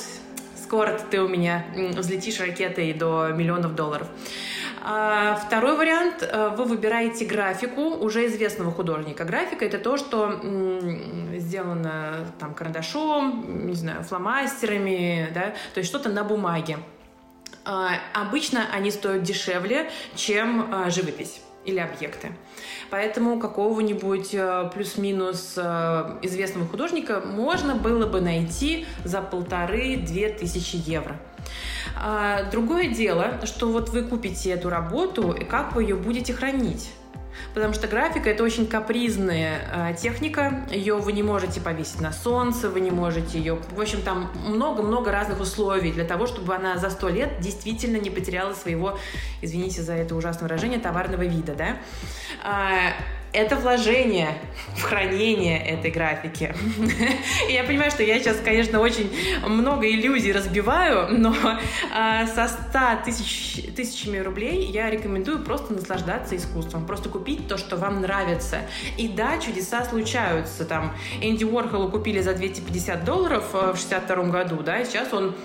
скоро 0.67 0.99
ты 1.09 1.21
у 1.21 1.27
меня 1.27 1.65
взлетишь 1.95 2.39
ракетой 2.39 2.93
до 2.93 3.29
миллионов 3.29 3.75
долларов. 3.75 4.07
А 4.83 5.35
второй 5.35 5.75
вариант, 5.75 6.21
э, 6.21 6.49
вы 6.55 6.65
выбираете 6.65 7.25
графику 7.25 7.81
уже 7.81 8.25
известного 8.27 8.71
художника. 8.71 9.23
Графика 9.25 9.65
это 9.65 9.79
то, 9.79 9.97
что 9.97 10.39
сделано 11.35 12.27
там 12.39 12.53
карандашом, 12.53 13.67
не 13.67 13.73
знаю, 13.73 14.03
фломастерами, 14.03 15.29
да, 15.33 15.53
то 15.73 15.79
есть 15.79 15.89
что-то 15.89 16.09
на 16.09 16.23
бумаге. 16.23 16.77
А, 17.65 17.89
обычно 18.13 18.65
они 18.71 18.91
стоят 18.91 19.23
дешевле, 19.23 19.89
чем 20.15 20.73
а, 20.73 20.89
живопись 20.89 21.41
или 21.65 21.79
объекты. 21.79 22.31
Поэтому 22.89 23.39
какого-нибудь 23.39 24.33
э, 24.33 24.71
плюс-минус 24.73 25.55
э, 25.57 26.17
известного 26.21 26.65
художника 26.65 27.19
можно 27.19 27.75
было 27.75 28.07
бы 28.07 28.21
найти 28.21 28.85
за 29.03 29.21
полторы-две 29.21 30.29
тысячи 30.29 30.77
евро. 30.77 31.17
А, 31.95 32.43
другое 32.51 32.89
дело, 32.89 33.39
что 33.45 33.71
вот 33.71 33.89
вы 33.89 34.03
купите 34.03 34.51
эту 34.51 34.69
работу, 34.69 35.31
и 35.31 35.43
как 35.43 35.75
вы 35.75 35.83
ее 35.83 35.95
будете 35.95 36.33
хранить. 36.33 36.91
Потому 37.53 37.73
что 37.73 37.87
графика 37.87 38.29
это 38.29 38.43
очень 38.43 38.67
капризная 38.67 39.91
э, 39.91 39.95
техника. 39.95 40.65
Ее 40.71 40.97
вы 40.97 41.11
не 41.11 41.23
можете 41.23 41.61
повесить 41.61 42.01
на 42.01 42.11
солнце, 42.11 42.69
вы 42.69 42.81
не 42.81 42.91
можете 42.91 43.37
ее. 43.37 43.59
В 43.71 43.81
общем, 43.81 44.01
там 44.01 44.31
много-много 44.45 45.11
разных 45.11 45.39
условий 45.39 45.91
для 45.91 46.05
того, 46.05 46.27
чтобы 46.27 46.55
она 46.55 46.77
за 46.77 46.89
сто 46.89 47.09
лет 47.09 47.39
действительно 47.39 47.97
не 47.97 48.09
потеряла 48.09 48.53
своего, 48.53 48.99
извините 49.41 49.81
за 49.81 49.93
это 49.93 50.15
ужасное 50.15 50.47
выражение, 50.47 50.79
товарного 50.79 51.23
вида. 51.23 51.55
Да? 51.55 51.77
А, 53.33 53.37
это 53.37 53.55
вложение 53.55 54.37
в 54.75 54.81
хранение 54.83 55.59
этой 55.59 55.91
графики. 55.91 56.53
Я 57.49 57.63
понимаю, 57.63 57.91
что 57.91 58.03
я 58.03 58.19
сейчас, 58.19 58.37
конечно, 58.43 58.79
очень 58.79 59.11
много 59.45 59.89
иллюзий 59.89 60.31
разбиваю, 60.31 61.07
но 61.17 61.33
э, 61.33 62.27
со 62.27 62.47
100 62.47 62.79
тысяч, 63.05 63.63
тысячами 63.75 64.17
рублей 64.17 64.65
я 64.65 64.89
рекомендую 64.89 65.43
просто 65.43 65.73
наслаждаться 65.73 66.35
искусством, 66.35 66.85
просто 66.85 67.09
купить 67.09 67.47
то, 67.47 67.57
что 67.57 67.75
вам 67.75 68.01
нравится. 68.01 68.59
И 68.97 69.07
да, 69.07 69.37
чудеса 69.39 69.83
случаются. 69.85 70.65
Там 70.65 70.95
Энди 71.21 71.43
Уорхолу 71.43 71.89
купили 71.89 72.21
за 72.21 72.33
250 72.33 73.03
долларов 73.03 73.49
э, 73.53 73.73
в 73.73 73.77
62 73.77 74.23
году, 74.25 74.57
да, 74.63 74.79
и 74.79 74.85
сейчас 74.85 75.13
он 75.13 75.35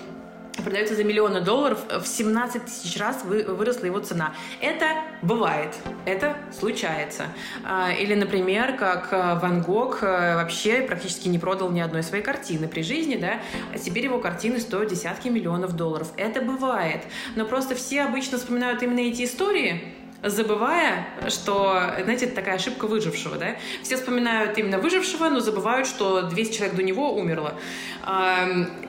продается 0.63 0.95
за 0.95 1.03
миллионы 1.03 1.41
долларов, 1.41 1.79
в 1.89 2.05
17 2.05 2.65
тысяч 2.65 2.97
раз 2.99 3.23
вы, 3.23 3.43
выросла 3.43 3.85
его 3.85 3.99
цена. 3.99 4.33
Это 4.61 4.85
бывает, 5.21 5.75
это 6.05 6.37
случается. 6.57 7.25
А, 7.63 7.91
или, 7.91 8.15
например, 8.15 8.77
как 8.77 9.09
э, 9.11 9.39
Ван 9.41 9.61
Гог 9.61 9.99
э, 10.01 10.35
вообще 10.35 10.81
практически 10.81 11.27
не 11.27 11.39
продал 11.39 11.69
ни 11.69 11.79
одной 11.79 12.03
своей 12.03 12.23
картины 12.23 12.67
при 12.67 12.81
жизни, 12.81 13.15
да, 13.15 13.39
а 13.73 13.77
теперь 13.77 14.05
его 14.05 14.19
картины 14.19 14.59
стоят 14.59 14.89
десятки 14.89 15.27
миллионов 15.27 15.75
долларов. 15.75 16.09
Это 16.17 16.41
бывает. 16.41 17.01
Но 17.35 17.45
просто 17.45 17.75
все 17.75 18.03
обычно 18.03 18.37
вспоминают 18.37 18.81
именно 18.83 18.99
эти 18.99 19.25
истории, 19.25 19.93
забывая, 20.23 21.07
что, 21.29 21.93
знаете, 22.03 22.25
это 22.25 22.35
такая 22.35 22.55
ошибка 22.55 22.87
выжившего, 22.87 23.37
да? 23.37 23.55
Все 23.81 23.97
вспоминают 23.97 24.57
именно 24.57 24.79
выжившего, 24.79 25.29
но 25.29 25.39
забывают, 25.39 25.87
что 25.87 26.23
200 26.23 26.55
человек 26.55 26.75
до 26.75 26.83
него 26.83 27.15
умерло. 27.15 27.55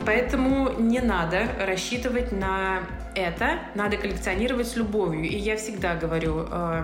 Поэтому 0.05 0.73
не 0.79 1.01
надо 1.01 1.49
рассчитывать 1.59 2.33
на 2.33 2.83
это, 3.15 3.61
надо 3.75 3.97
коллекционировать 3.97 4.69
с 4.69 4.77
любовью. 4.77 5.25
И 5.25 5.37
я 5.37 5.57
всегда 5.57 5.95
говорю 5.95 6.47
э, 6.51 6.83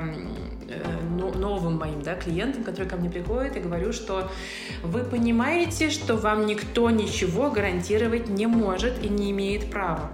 новым 1.34 1.78
моим 1.78 2.02
да, 2.02 2.14
клиентам, 2.14 2.64
которые 2.64 2.88
ко 2.88 2.96
мне 2.96 3.10
приходят, 3.10 3.56
и 3.56 3.60
говорю, 3.60 3.92
что 3.92 4.30
вы 4.82 5.02
понимаете, 5.02 5.90
что 5.90 6.16
вам 6.16 6.46
никто 6.46 6.90
ничего 6.90 7.50
гарантировать 7.50 8.28
не 8.28 8.46
может 8.46 9.02
и 9.02 9.08
не 9.08 9.30
имеет 9.32 9.70
права. 9.70 10.10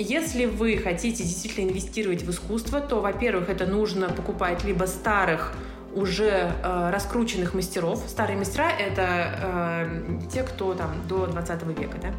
Если 0.00 0.44
вы 0.44 0.76
хотите 0.76 1.24
действительно 1.24 1.68
инвестировать 1.68 2.22
в 2.22 2.30
искусство, 2.30 2.80
то, 2.80 3.00
во-первых, 3.00 3.48
это 3.48 3.66
нужно 3.66 4.08
покупать 4.08 4.62
либо 4.62 4.84
старых 4.84 5.52
уже 5.92 6.52
э, 6.62 6.90
раскрученных 6.90 7.52
мастеров. 7.52 8.04
Старые 8.06 8.38
мастера— 8.38 8.70
это 8.78 9.34
э, 9.42 10.28
те, 10.32 10.44
кто 10.44 10.74
там 10.74 10.92
до 11.08 11.26
20 11.26 11.62
века, 11.76 11.98
да? 12.00 12.14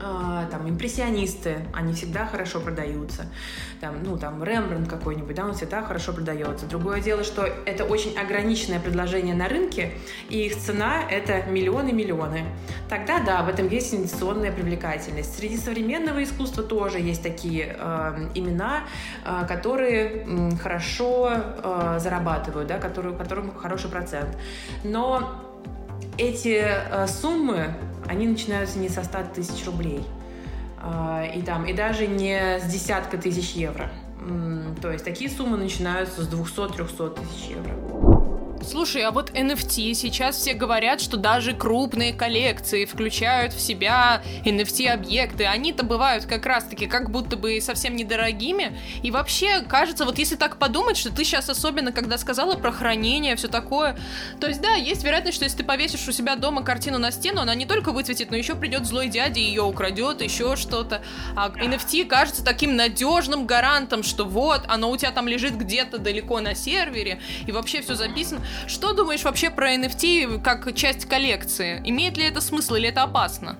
А, 0.00 0.46
там 0.50 0.68
импрессионисты, 0.68 1.66
они 1.74 1.92
всегда 1.92 2.26
хорошо 2.26 2.60
продаются. 2.60 3.26
Там, 3.80 4.02
ну, 4.04 4.16
там 4.16 4.42
Рембрандт 4.42 4.88
какой-нибудь, 4.88 5.34
да, 5.34 5.46
он 5.46 5.54
всегда 5.54 5.82
хорошо 5.82 6.12
продается. 6.12 6.66
Другое 6.66 7.00
дело, 7.00 7.24
что 7.24 7.42
это 7.42 7.84
очень 7.84 8.16
ограниченное 8.16 8.80
предложение 8.80 9.34
на 9.34 9.48
рынке, 9.48 9.92
и 10.28 10.46
их 10.46 10.56
цена— 10.56 11.02
это 11.10 11.50
миллионы-миллионы. 11.50 12.44
Тогда, 12.88 13.20
да, 13.20 13.42
в 13.42 13.48
этом 13.48 13.68
есть 13.68 13.92
инвестиционная 13.94 14.52
привлекательность. 14.52 15.36
Среди 15.36 15.56
современного 15.56 16.22
искусства 16.22 16.62
тоже 16.62 16.98
есть 16.98 17.22
такие 17.22 17.76
э, 17.78 18.30
имена, 18.34 18.84
э, 19.24 19.46
которые 19.46 20.24
э, 20.26 20.56
хорошо 20.62 21.30
э, 21.30 21.98
зарабатывают, 22.00 22.68
да, 22.68 22.78
которые, 22.78 23.16
которым 23.16 23.54
хороший 23.54 23.90
процент. 23.90 24.36
Но 24.84 25.44
эти 26.16 26.62
э, 26.64 27.06
суммы 27.06 27.74
они 28.08 28.26
начинаются 28.26 28.78
не 28.78 28.88
со 28.88 29.04
100 29.04 29.18
тысяч 29.34 29.64
рублей, 29.66 30.04
а, 30.78 31.24
и, 31.24 31.42
там, 31.42 31.66
и 31.66 31.72
даже 31.72 32.06
не 32.06 32.58
с 32.58 32.64
десятка 32.64 33.18
тысяч 33.18 33.52
евро. 33.52 33.90
То 34.82 34.90
есть 34.90 35.04
такие 35.04 35.30
суммы 35.30 35.56
начинаются 35.56 36.22
с 36.22 36.28
200-300 36.28 37.20
тысяч 37.20 37.50
евро. 37.50 38.17
Слушай, 38.62 39.02
а 39.02 39.12
вот 39.12 39.30
NFT 39.30 39.94
сейчас 39.94 40.36
все 40.36 40.52
говорят, 40.52 41.00
что 41.00 41.16
даже 41.16 41.54
крупные 41.54 42.12
коллекции 42.12 42.84
включают 42.84 43.52
в 43.52 43.60
себя 43.60 44.22
NFT-объекты. 44.44 45.44
Они-то 45.44 45.84
бывают 45.84 46.26
как 46.26 46.44
раз-таки 46.44 46.86
как 46.86 47.10
будто 47.10 47.36
бы 47.36 47.60
совсем 47.60 47.96
недорогими. 47.96 48.76
И 49.02 49.10
вообще, 49.10 49.62
кажется, 49.62 50.04
вот 50.04 50.18
если 50.18 50.36
так 50.36 50.58
подумать, 50.58 50.96
что 50.96 51.10
ты 51.10 51.24
сейчас 51.24 51.48
особенно, 51.48 51.92
когда 51.92 52.18
сказала 52.18 52.56
про 52.56 52.72
хранение, 52.72 53.36
все 53.36 53.48
такое, 53.48 53.98
то 54.40 54.48
есть 54.48 54.60
да, 54.60 54.74
есть 54.74 55.04
вероятность, 55.04 55.36
что 55.36 55.44
если 55.44 55.58
ты 55.58 55.64
повесишь 55.64 56.06
у 56.08 56.12
себя 56.12 56.36
дома 56.36 56.62
картину 56.62 56.98
на 56.98 57.10
стену, 57.10 57.40
она 57.40 57.54
не 57.54 57.66
только 57.66 57.92
выцветит, 57.92 58.30
но 58.30 58.36
еще 58.36 58.54
придет 58.54 58.86
злой 58.86 59.08
дядя 59.08 59.40
и 59.40 59.44
ее 59.44 59.62
украдет, 59.62 60.20
еще 60.20 60.56
что-то. 60.56 61.02
А 61.36 61.48
NFT 61.48 62.06
кажется 62.06 62.44
таким 62.44 62.76
надежным 62.76 63.46
гарантом, 63.46 64.02
что 64.02 64.24
вот, 64.24 64.62
оно 64.68 64.90
у 64.90 64.96
тебя 64.96 65.10
там 65.10 65.28
лежит 65.28 65.56
где-то 65.56 65.98
далеко 65.98 66.40
на 66.40 66.54
сервере, 66.54 67.20
и 67.46 67.52
вообще 67.52 67.80
все 67.82 67.94
записано. 67.94 68.42
Что 68.66 68.92
думаешь 68.92 69.24
вообще 69.24 69.50
про 69.50 69.74
NFT 69.74 70.42
как 70.42 70.74
часть 70.74 71.06
коллекции? 71.06 71.80
Имеет 71.84 72.16
ли 72.16 72.24
это 72.24 72.40
смысл 72.40 72.74
или 72.74 72.88
это 72.88 73.02
опасно? 73.02 73.56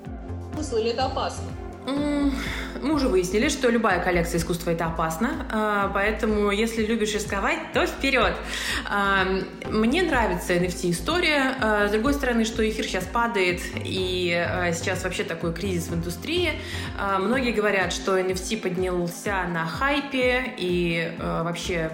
Смысл 0.54 0.76
или 0.76 0.90
это 0.90 1.06
опасно? 1.06 1.44
Мы 2.82 2.94
уже 2.94 3.08
выяснили, 3.08 3.48
что 3.48 3.70
любая 3.70 4.02
коллекция 4.02 4.38
искусства 4.38 4.70
это 4.70 4.86
опасно, 4.86 5.46
а, 5.50 5.90
поэтому 5.92 6.50
если 6.50 6.84
любишь 6.84 7.14
рисковать, 7.14 7.72
то 7.72 7.86
вперед. 7.86 8.34
А, 8.88 9.26
мне 9.70 10.02
нравится 10.02 10.54
NFT-история. 10.54 11.54
А, 11.60 11.88
с 11.88 11.90
другой 11.90 12.14
стороны, 12.14 12.44
что 12.44 12.68
эфир 12.68 12.84
сейчас 12.84 13.04
падает, 13.04 13.60
и 13.84 14.46
сейчас 14.72 15.02
вообще 15.04 15.24
такой 15.24 15.52
кризис 15.52 15.88
в 15.88 15.94
индустрии. 15.94 16.52
Многие 17.18 17.52
говорят, 17.52 17.92
что 17.92 18.18
NFT 18.18 18.58
поднялся 18.58 19.44
на 19.48 19.66
хайпе, 19.66 20.54
и 20.58 21.12
вообще 21.18 21.90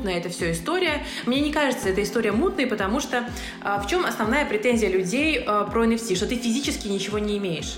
мутная 0.00 0.18
это 0.18 0.30
все 0.30 0.52
история. 0.52 1.04
Мне 1.26 1.40
не 1.40 1.52
кажется 1.52 1.90
эта 1.90 2.02
история 2.02 2.32
мутной, 2.32 2.66
потому 2.66 3.00
что 3.00 3.28
а, 3.60 3.80
в 3.80 3.86
чем 3.86 4.06
основная 4.06 4.46
претензия 4.46 4.88
людей 4.88 5.44
а, 5.46 5.64
про 5.64 5.84
NFT? 5.84 6.16
Что 6.16 6.26
ты 6.26 6.36
физически 6.36 6.88
ничего 6.88 7.18
не 7.18 7.36
имеешь. 7.36 7.76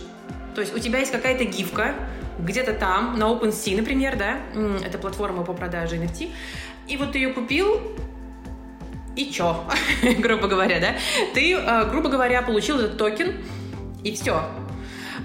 То 0.54 0.60
есть 0.60 0.74
у 0.74 0.78
тебя 0.78 1.00
есть 1.00 1.10
какая-то 1.10 1.44
гифка, 1.44 1.96
где-то 2.38 2.74
там, 2.74 3.18
на 3.18 3.24
OpenSea, 3.24 3.76
например, 3.76 4.16
да, 4.16 4.38
это 4.84 4.98
платформа 4.98 5.42
по 5.44 5.52
продаже 5.52 5.96
NFT, 5.96 6.30
и 6.86 6.96
вот 6.96 7.12
ты 7.12 7.18
ее 7.18 7.32
купил, 7.32 7.80
и 9.16 9.30
чё, 9.30 9.64
грубо 10.18 10.46
говоря, 10.46 10.78
да? 10.78 10.94
Ты, 11.34 11.54
а, 11.54 11.84
грубо 11.86 12.08
говоря, 12.08 12.42
получил 12.42 12.78
этот 12.78 12.98
токен, 12.98 13.36
и 14.04 14.12
все. 14.12 14.44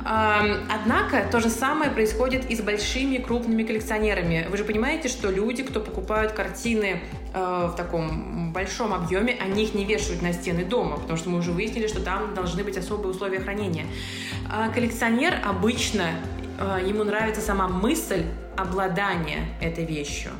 Однако 0.09 1.27
то 1.29 1.41
же 1.41 1.49
самое 1.49 1.91
происходит 1.91 2.49
и 2.49 2.55
с 2.55 2.61
большими 2.61 3.17
крупными 3.17 3.63
коллекционерами. 3.63 4.47
Вы 4.49 4.55
же 4.55 4.63
понимаете, 4.63 5.09
что 5.09 5.29
люди, 5.29 5.63
кто 5.63 5.81
покупают 5.81 6.31
картины 6.31 7.01
э, 7.33 7.69
в 7.71 7.75
таком 7.75 8.53
большом 8.53 8.93
объеме, 8.93 9.35
они 9.41 9.65
их 9.65 9.73
не 9.73 9.83
вешают 9.83 10.21
на 10.21 10.31
стены 10.31 10.63
дома, 10.63 10.95
потому 10.97 11.17
что 11.17 11.29
мы 11.29 11.39
уже 11.39 11.51
выяснили, 11.51 11.87
что 11.87 12.01
там 12.01 12.33
должны 12.33 12.63
быть 12.63 12.77
особые 12.77 13.11
условия 13.11 13.41
хранения. 13.41 13.85
А 14.49 14.69
коллекционер 14.69 15.41
обычно, 15.43 16.11
э, 16.57 16.87
ему 16.87 17.03
нравится 17.03 17.41
сама 17.41 17.67
мысль 17.67 18.23
обладания 18.55 19.49
этой 19.59 19.85
вещью. 19.85 20.31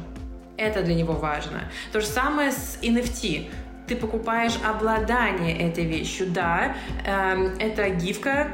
Это 0.56 0.82
для 0.82 0.96
него 0.96 1.14
важно. 1.14 1.64
То 1.92 2.00
же 2.00 2.08
самое 2.08 2.54
с 2.54 2.80
NFT 2.82 3.50
ты 3.88 3.96
покупаешь 3.96 4.58
обладание 4.66 5.58
этой 5.58 5.86
вещью. 5.86 6.28
Да, 6.28 6.76
э, 7.06 7.50
это 7.60 7.90
гифка, 7.90 8.54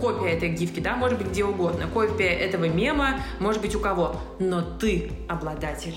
копия 0.00 0.30
этой 0.30 0.50
гифки, 0.50 0.80
да, 0.80 0.96
может 0.96 1.18
быть 1.18 1.28
где 1.28 1.44
угодно. 1.44 1.86
Копия 1.86 2.30
этого 2.30 2.64
мема 2.64 3.20
может 3.38 3.60
быть 3.60 3.74
у 3.74 3.80
кого. 3.80 4.16
Но 4.38 4.62
ты 4.62 5.10
обладатель. 5.28 5.96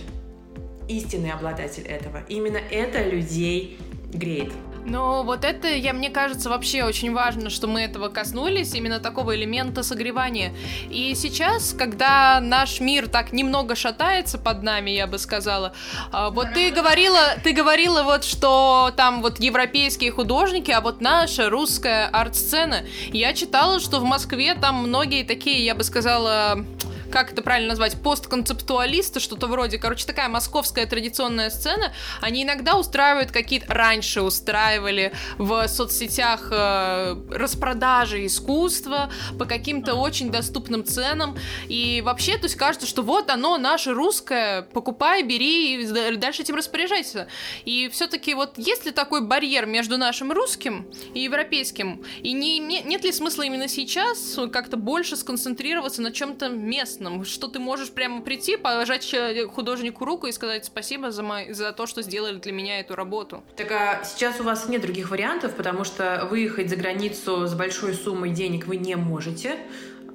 Истинный 0.87 1.31
обладатель 1.31 1.83
этого. 1.83 2.19
Именно 2.27 2.57
это 2.57 3.01
людей 3.03 3.79
греет. 4.13 4.51
Но 4.85 5.23
вот 5.23 5.45
это, 5.45 5.67
я, 5.67 5.93
мне 5.93 6.09
кажется, 6.09 6.49
вообще 6.49 6.83
очень 6.83 7.13
важно, 7.13 7.49
что 7.49 7.67
мы 7.67 7.81
этого 7.81 8.09
коснулись, 8.09 8.73
именно 8.73 8.99
такого 8.99 9.35
элемента 9.35 9.83
согревания. 9.83 10.53
И 10.89 11.15
сейчас, 11.15 11.73
когда 11.73 12.39
наш 12.41 12.79
мир 12.79 13.07
так 13.07 13.31
немного 13.31 13.75
шатается 13.75 14.37
под 14.37 14.63
нами, 14.63 14.91
я 14.91 15.07
бы 15.07 15.17
сказала, 15.17 15.73
а, 16.11 16.29
вот 16.29 16.53
ты 16.53 16.71
говорила, 16.71 17.19
ты 17.43 17.53
говорила 17.53 18.03
вот, 18.03 18.23
что 18.23 18.91
там 18.95 19.21
вот 19.21 19.39
европейские 19.39 20.11
художники, 20.11 20.71
а 20.71 20.81
вот 20.81 21.01
наша 21.01 21.49
русская 21.49 22.07
арт-сцена, 22.07 22.83
я 23.11 23.33
читала, 23.33 23.79
что 23.79 23.99
в 23.99 24.03
Москве 24.03 24.53
там 24.55 24.87
многие 24.87 25.23
такие, 25.23 25.63
я 25.63 25.75
бы 25.75 25.83
сказала, 25.83 26.65
как 27.13 27.31
это 27.31 27.43
правильно 27.43 27.69
назвать, 27.69 28.01
постконцептуалисты, 28.01 29.19
что-то 29.19 29.45
вроде, 29.45 29.77
короче, 29.77 30.03
такая 30.07 30.29
московская 30.29 30.87
традиционная 30.87 31.51
сцена, 31.51 31.93
они 32.21 32.41
иногда 32.41 32.75
устраивают 32.75 33.31
какие-то, 33.31 33.71
раньше 33.71 34.23
устраивали 34.23 35.13
в 35.37 35.67
соцсетях 35.67 36.47
э, 36.49 37.15
распродажи 37.29 38.25
искусства 38.25 39.11
по 39.37 39.45
каким-то 39.45 39.93
очень 39.93 40.31
доступным 40.31 40.83
ценам, 40.83 41.37
и 41.67 42.01
вообще, 42.03 42.39
то 42.39 42.45
есть 42.45 42.55
кажется, 42.55 42.87
что 42.87 43.03
вот 43.03 43.29
оно, 43.29 43.59
наше 43.59 43.93
русское, 43.93 44.63
покупай, 44.63 45.21
бери, 45.21 45.83
и 45.83 46.17
дальше 46.17 46.41
этим 46.41 46.55
распоряжайся. 46.55 47.27
И 47.63 47.89
все-таки 47.89 48.33
вот 48.33 48.57
есть 48.57 48.87
ли 48.87 48.91
такой 48.91 49.21
барьер 49.21 49.67
между 49.67 49.99
нашим 49.99 50.31
русским 50.31 50.87
и 51.13 51.19
европейским, 51.19 52.03
и 52.23 52.33
не, 52.33 52.57
не, 52.57 52.81
нет 52.81 53.03
ли 53.03 53.11
смысла 53.11 53.43
именно 53.43 53.67
сейчас 53.67 54.39
как-то 54.51 54.77
больше 54.77 55.15
сконцентрироваться 55.15 56.01
на 56.01 56.11
чем-то 56.11 56.49
местном, 56.49 57.02
интересным, 57.03 57.25
что 57.25 57.47
ты 57.47 57.59
можешь 57.59 57.91
прямо 57.91 58.21
прийти, 58.21 58.57
положить 58.57 59.15
художнику 59.53 60.05
руку 60.05 60.27
и 60.27 60.31
сказать 60.31 60.65
спасибо 60.65 61.11
за, 61.11 61.23
мой, 61.23 61.53
за 61.53 61.71
то, 61.71 61.87
что 61.87 62.01
сделали 62.01 62.39
для 62.39 62.51
меня 62.51 62.79
эту 62.79 62.95
работу. 62.95 63.43
Так 63.55 63.71
а 63.71 64.03
сейчас 64.03 64.39
у 64.39 64.43
вас 64.43 64.67
нет 64.69 64.81
других 64.81 65.11
вариантов, 65.11 65.55
потому 65.55 65.83
что 65.83 66.27
выехать 66.29 66.69
за 66.69 66.75
границу 66.75 67.47
с 67.47 67.53
большой 67.53 67.93
суммой 67.93 68.31
денег 68.31 68.67
вы 68.67 68.77
не 68.77 68.95
можете. 68.95 69.57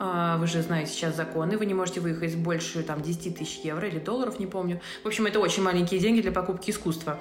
А, 0.00 0.36
вы 0.38 0.46
же 0.46 0.62
знаете 0.62 0.92
сейчас 0.92 1.16
законы, 1.16 1.58
вы 1.58 1.66
не 1.66 1.74
можете 1.74 2.00
выехать 2.00 2.36
больше 2.36 2.84
там, 2.84 3.02
10 3.02 3.36
тысяч 3.36 3.58
евро 3.64 3.88
или 3.88 3.98
долларов, 3.98 4.38
не 4.38 4.46
помню. 4.46 4.80
В 5.02 5.08
общем, 5.08 5.26
это 5.26 5.40
очень 5.40 5.62
маленькие 5.62 5.98
деньги 5.98 6.20
для 6.20 6.30
покупки 6.30 6.70
искусства. 6.70 7.20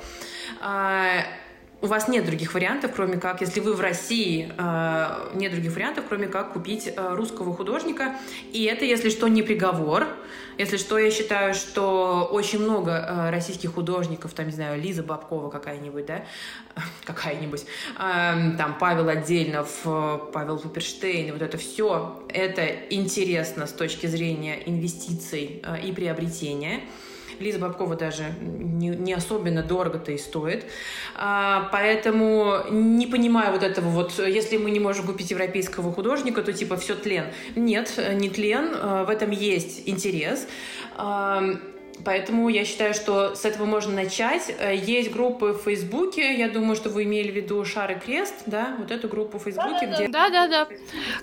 У 1.80 1.86
вас 1.86 2.08
нет 2.08 2.26
других 2.26 2.56
вариантов, 2.56 2.92
кроме 2.96 3.18
как, 3.18 3.40
если 3.42 3.60
вы 3.60 3.74
в 3.74 3.82
России, 3.82 4.52
э, 4.58 5.30
нет 5.36 5.52
других 5.52 5.76
вариантов, 5.76 6.06
кроме 6.10 6.28
как 6.28 6.54
купить 6.54 6.88
э, 6.88 7.16
русского 7.16 7.54
художника. 7.54 8.16
И 8.52 8.63
это, 8.63 8.84
если 8.84 9.12
что, 9.12 9.28
не 9.28 9.44
приговор. 9.44 10.08
Если 10.58 10.78
что, 10.78 10.98
я 10.98 11.12
считаю, 11.12 11.54
что 11.54 12.28
очень 12.32 12.63
много 12.63 12.92
э, 12.94 13.30
российских 13.30 13.76
художников, 13.76 14.34
там, 14.34 14.48
не 14.48 14.54
знаю, 14.54 14.82
Лиза 14.82 15.04
Бабкова 15.04 15.52
какая-нибудь, 15.52 16.08
да, 16.08 16.26
какая-нибудь, 17.06 17.62
э, 17.62 18.58
там, 18.58 18.76
Павел 18.80 19.10
Отдельнов, 19.10 19.70
Павел 19.84 20.58
Пуперштейн, 20.58 21.32
вот 21.32 21.44
это 21.44 21.60
все, 21.60 22.24
это 22.30 22.66
интересно 22.90 23.68
с 23.68 23.72
точки 23.72 24.08
зрения 24.08 24.68
инвестиций 24.68 25.63
и 25.84 25.92
приобретения. 25.92 26.82
Лиза 27.39 27.60
Бабкова 27.60 27.95
даже 27.95 28.23
не, 28.41 28.89
не 28.89 29.13
особенно 29.13 29.63
дорого-то 29.63 30.12
и 30.12 30.17
стоит. 30.17 30.65
А, 31.15 31.69
поэтому 31.71 32.63
не 32.69 33.08
понимаю 33.08 33.52
вот 33.52 33.63
этого 33.63 33.89
вот, 33.89 34.19
если 34.19 34.58
мы 34.58 34.71
не 34.71 34.80
можем 34.80 35.06
купить 35.06 35.32
европейского 35.32 35.91
художника, 35.91 36.41
то 36.41 36.54
типа 36.54 36.78
все 36.78 36.95
тлен. 36.95 37.26
Нет, 37.56 38.00
не 38.13 38.30
тлен, 38.30 38.71
а, 38.73 39.06
в 39.06 39.10
этом 39.10 39.32
есть 39.32 39.84
интерес. 39.88 40.47
Поэтому 42.06 42.50
я 42.50 42.66
считаю, 42.66 42.94
что 42.94 43.36
с 43.36 43.46
этого 43.46 43.66
можно 43.66 43.94
начать. 43.94 44.54
Э, 44.60 44.76
есть 44.76 45.12
группы 45.12 45.54
в 45.54 45.64
Фейсбуке, 45.64 46.36
я 46.36 46.50
думаю, 46.50 46.76
что 46.76 46.90
вы 46.90 47.04
имели 47.04 47.32
в 47.32 47.36
виду 47.36 47.64
Шар 47.66 47.92
и 47.92 47.96
Крест, 47.96 48.34
да, 48.46 48.76
вот 48.78 48.92
эту 48.92 49.08
группу 49.08 49.40
в 49.40 49.44
Фейсбуке, 49.44 49.88
где... 49.88 50.08
Да-да-да, 50.08 50.68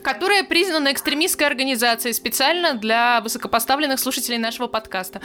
которая 0.02 0.44
признана 0.44 0.92
экстремистской 0.92 1.46
организацией 1.46 2.12
специально 2.12 2.74
для 2.74 3.20
высокопоставленных 3.20 3.98
слушателей 3.98 4.38
нашего 4.38 4.66
подкаста. 4.66 5.20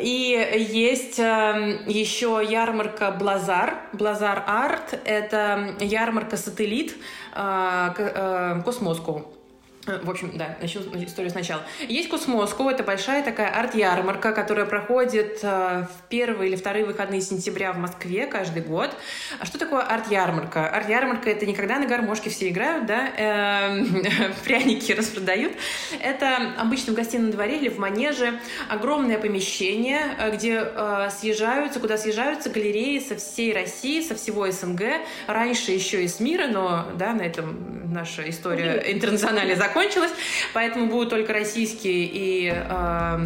И 0.00 0.66
есть 0.70 1.18
еще 1.18 2.42
ярмарка 2.48 3.10
Блазар, 3.10 3.74
Блазар 3.92 4.44
Арт, 4.46 4.98
это 5.04 5.76
ярмарка 5.80 6.36
сателлит 6.36 6.96
а, 7.32 7.94
э, 7.98 8.62
Космоску. 8.64 9.35
Э, 9.86 10.00
в 10.02 10.10
общем, 10.10 10.32
да, 10.34 10.56
начну 10.60 10.82
историю 11.04 11.30
сначала. 11.30 11.62
Есть 11.88 12.08
Космоску, 12.08 12.68
это 12.68 12.82
большая 12.82 13.22
такая 13.22 13.48
арт-ярмарка, 13.48 14.32
которая 14.32 14.66
проходит 14.66 15.40
э, 15.42 15.86
в 15.86 16.08
первые 16.08 16.50
или 16.50 16.56
вторые 16.56 16.84
выходные 16.84 17.20
сентября 17.20 17.72
в 17.72 17.78
Москве 17.78 18.26
каждый 18.26 18.62
год. 18.62 18.96
А 19.38 19.46
что 19.46 19.58
такое 19.58 19.82
арт-ярмарка? 19.82 20.68
Арт-ярмарка— 20.68 21.30
это 21.30 21.46
не 21.46 21.54
когда 21.54 21.78
на 21.78 21.86
гармошке 21.86 22.30
все 22.30 22.48
играют, 22.48 22.86
да, 22.86 23.08
эм, 23.16 24.02
пряники 24.44 24.92
распродают. 24.92 25.52
Это 26.02 26.54
обычно 26.58 26.92
в 26.92 26.96
гостином 26.96 27.30
дворе 27.30 27.58
или 27.58 27.68
в 27.68 27.78
манеже 27.78 28.40
огромное 28.68 29.18
помещение, 29.18 30.16
э, 30.18 30.34
где 30.34 30.56
съезжаются, 31.10 31.80
куда 31.80 31.96
съезжаются 31.96 32.50
галереи 32.50 32.98
со 32.98 33.16
всей 33.16 33.52
России, 33.52 34.00
со 34.00 34.14
всего 34.14 34.50
СНГ, 34.50 34.82
раньше 35.26 35.72
еще 35.72 36.02
из 36.04 36.18
мира, 36.20 36.46
но, 36.48 36.86
да, 36.94 37.12
на 37.12 37.22
этом 37.22 37.92
наша 37.92 38.28
история 38.28 38.82
интернациональная 38.92 39.56
закончилась 39.56 39.75
закончилась, 39.76 40.12
поэтому 40.54 40.86
будут 40.86 41.10
только 41.10 41.32
российские 41.32 42.08
и 42.10 42.52
э, 42.52 43.16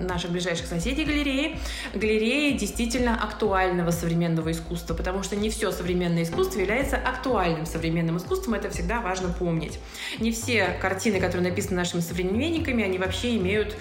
наших 0.00 0.30
ближайших 0.30 0.66
соседей 0.66 1.04
галереи. 1.04 1.58
Галереи 1.94 2.52
действительно 2.56 3.20
актуального 3.22 3.90
современного 3.90 4.52
искусства, 4.52 4.94
потому 4.94 5.22
что 5.22 5.36
не 5.36 5.50
все 5.50 5.72
современное 5.72 6.22
искусство 6.22 6.60
является 6.60 6.96
актуальным 6.96 7.66
современным 7.66 8.16
искусством, 8.16 8.54
это 8.54 8.70
всегда 8.70 9.00
важно 9.00 9.30
помнить. 9.30 9.78
Не 10.18 10.30
все 10.30 10.78
картины, 10.80 11.20
которые 11.20 11.48
написаны 11.48 11.76
нашими 11.76 12.00
современниками, 12.00 12.84
они 12.84 12.98
вообще 12.98 13.36
имеют 13.36 13.76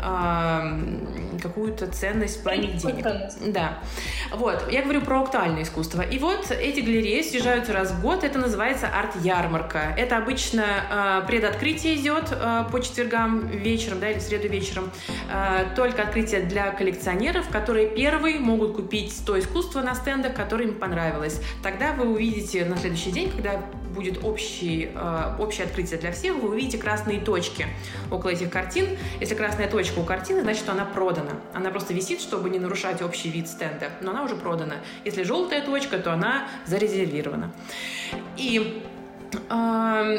э, 0.00 1.38
какую-то 1.40 1.86
ценность 1.88 2.40
в 2.40 2.42
плане 2.42 2.72
денег. 2.72 3.06
Да. 3.46 3.78
Вот, 4.32 4.70
я 4.70 4.82
говорю 4.82 5.02
про 5.02 5.22
актуальное 5.22 5.62
искусство. 5.62 6.02
И 6.02 6.18
вот 6.18 6.50
эти 6.50 6.80
галереи 6.80 7.22
съезжаются 7.22 7.72
раз 7.72 7.92
в 7.92 8.02
год, 8.02 8.24
это 8.24 8.38
называется 8.38 8.88
арт-ярмарка. 8.88 9.94
Это 9.96 10.16
обычно 10.16 11.22
э, 11.22 11.26
предоткрытие 11.26 11.51
открытие 11.52 11.96
идет 11.96 12.32
э, 12.32 12.64
по 12.70 12.80
четвергам 12.80 13.46
вечером, 13.46 14.00
да, 14.00 14.10
или 14.10 14.18
в 14.18 14.22
среду 14.22 14.48
вечером. 14.48 14.90
Э, 15.30 15.74
только 15.76 16.02
открытие 16.02 16.42
для 16.42 16.70
коллекционеров, 16.70 17.48
которые 17.48 17.88
первые 17.88 18.38
могут 18.38 18.74
купить 18.76 19.22
то 19.24 19.38
искусство 19.38 19.80
на 19.82 19.94
стендах, 19.94 20.34
которое 20.34 20.68
им 20.68 20.74
понравилось. 20.74 21.40
Тогда 21.62 21.92
вы 21.92 22.08
увидите 22.12 22.64
на 22.64 22.76
следующий 22.76 23.12
день, 23.12 23.30
когда 23.30 23.60
будет 23.94 24.24
общий, 24.24 24.90
э, 24.94 25.36
общее 25.38 25.66
открытие 25.66 25.98
для 26.00 26.12
всех, 26.12 26.36
вы 26.36 26.50
увидите 26.50 26.78
красные 26.78 27.20
точки 27.20 27.66
около 28.10 28.30
этих 28.30 28.50
картин. 28.50 28.86
Если 29.20 29.34
красная 29.34 29.68
точка 29.68 29.98
у 29.98 30.04
картины, 30.04 30.42
значит, 30.42 30.68
она 30.68 30.84
продана. 30.84 31.32
Она 31.54 31.70
просто 31.70 31.94
висит, 31.94 32.20
чтобы 32.20 32.50
не 32.50 32.58
нарушать 32.58 33.02
общий 33.02 33.30
вид 33.30 33.48
стенда, 33.48 33.90
но 34.00 34.10
она 34.10 34.24
уже 34.24 34.36
продана. 34.36 34.76
Если 35.04 35.22
желтая 35.22 35.62
точка, 35.62 35.98
то 35.98 36.12
она 36.12 36.48
зарезервирована. 36.66 37.52
И 38.36 38.82
э, 39.50 40.18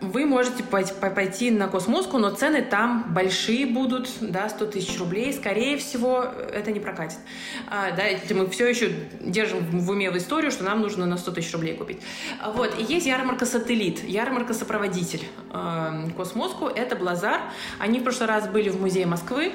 вы 0.00 0.24
можете 0.26 0.62
пойти 0.62 1.50
на 1.50 1.68
Космоску, 1.68 2.18
но 2.18 2.30
цены 2.30 2.62
там 2.62 3.12
большие 3.12 3.66
будут, 3.66 4.08
да, 4.20 4.48
100 4.48 4.66
тысяч 4.66 4.98
рублей. 4.98 5.32
Скорее 5.32 5.76
всего, 5.76 6.22
это 6.22 6.72
не 6.72 6.80
прокатит. 6.80 7.18
А, 7.68 7.90
да, 7.92 8.04
мы 8.34 8.48
все 8.48 8.66
еще 8.68 8.92
держим 9.20 9.58
в 9.70 9.90
уме 9.90 10.10
в 10.10 10.16
историю, 10.16 10.50
что 10.50 10.64
нам 10.64 10.80
нужно 10.80 11.06
на 11.06 11.16
100 11.16 11.32
тысяч 11.32 11.52
рублей 11.52 11.76
купить. 11.76 12.00
Вот. 12.54 12.78
И 12.78 12.92
есть 12.92 13.06
ярмарка 13.06 13.46
«Сателлит», 13.46 14.02
ярмарка 14.04 14.54
«Сопроводитель». 14.54 15.22
А, 15.50 16.08
Космоску— 16.16 16.66
это 16.74 16.96
Блазар. 16.96 17.40
Они 17.78 18.00
в 18.00 18.02
прошлый 18.02 18.28
раз 18.28 18.48
были 18.48 18.70
в 18.70 18.80
музее 18.80 19.06
Москвы. 19.06 19.52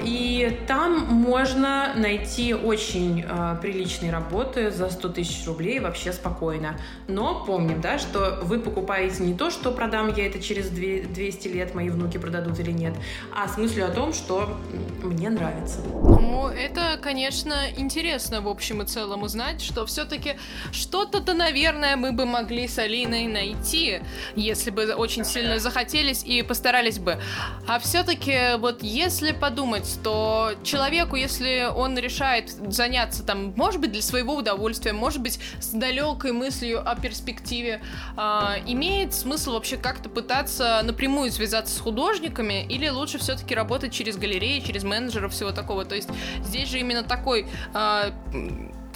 И 0.00 0.58
там 0.66 1.06
можно 1.06 1.92
найти 1.96 2.54
очень 2.54 3.24
э, 3.26 3.56
приличные 3.60 4.12
работы 4.12 4.70
за 4.70 4.90
100 4.90 5.08
тысяч 5.10 5.46
рублей 5.46 5.80
вообще 5.80 6.12
спокойно. 6.12 6.78
Но 7.08 7.44
помним, 7.44 7.80
да, 7.80 7.98
что 7.98 8.40
вы 8.42 8.58
покупаете 8.58 9.22
не 9.22 9.34
то, 9.34 9.50
что 9.50 9.72
продам 9.72 10.12
я 10.14 10.26
это 10.26 10.40
через 10.40 10.68
200 10.70 11.48
лет, 11.48 11.74
мои 11.74 11.90
внуки 11.90 12.18
продадут 12.18 12.58
или 12.60 12.70
нет, 12.70 12.94
а 13.34 13.48
с 13.48 13.56
мыслью 13.58 13.86
о 13.86 13.90
том, 13.90 14.12
что 14.12 14.56
мне 15.02 15.30
нравится. 15.30 15.80
Ну, 15.86 16.48
это, 16.48 16.98
конечно, 17.00 17.54
интересно 17.76 18.40
в 18.40 18.48
общем 18.48 18.82
и 18.82 18.86
целом 18.86 19.22
узнать, 19.22 19.62
что 19.62 19.86
все-таки 19.86 20.36
что-то-то, 20.72 21.34
наверное, 21.34 21.96
мы 21.96 22.12
бы 22.12 22.26
могли 22.26 22.68
с 22.68 22.78
Алиной 22.78 23.26
найти, 23.26 24.00
если 24.34 24.70
бы 24.70 24.94
очень 24.94 25.24
сильно 25.24 25.58
захотелись 25.58 26.24
и 26.24 26.42
постарались 26.42 26.98
бы. 26.98 27.18
А 27.66 27.78
все-таки 27.78 28.56
вот 28.58 28.82
если 28.82 29.32
подумать, 29.32 29.85
что 29.86 30.52
человеку, 30.62 31.16
если 31.16 31.68
он 31.74 31.98
решает 31.98 32.50
заняться 32.50 33.22
там, 33.22 33.52
может 33.56 33.80
быть, 33.80 33.92
для 33.92 34.02
своего 34.02 34.34
удовольствия, 34.34 34.92
может 34.92 35.20
быть, 35.20 35.38
с 35.60 35.68
далекой 35.70 36.32
мыслью 36.32 36.82
о 36.88 36.96
перспективе, 36.96 37.80
э, 38.16 38.20
имеет 38.66 39.14
смысл 39.14 39.52
вообще 39.52 39.76
как-то 39.76 40.08
пытаться 40.08 40.80
напрямую 40.82 41.30
связаться 41.30 41.74
с 41.74 41.80
художниками, 41.80 42.64
или 42.66 42.88
лучше 42.88 43.18
все-таки 43.18 43.54
работать 43.54 43.92
через 43.92 44.16
галереи, 44.16 44.60
через 44.60 44.84
менеджеров, 44.84 45.32
всего 45.32 45.52
такого. 45.52 45.84
То 45.84 45.94
есть 45.94 46.08
здесь 46.44 46.68
же 46.68 46.80
именно 46.80 47.02
такой 47.02 47.46
э, 47.74 48.10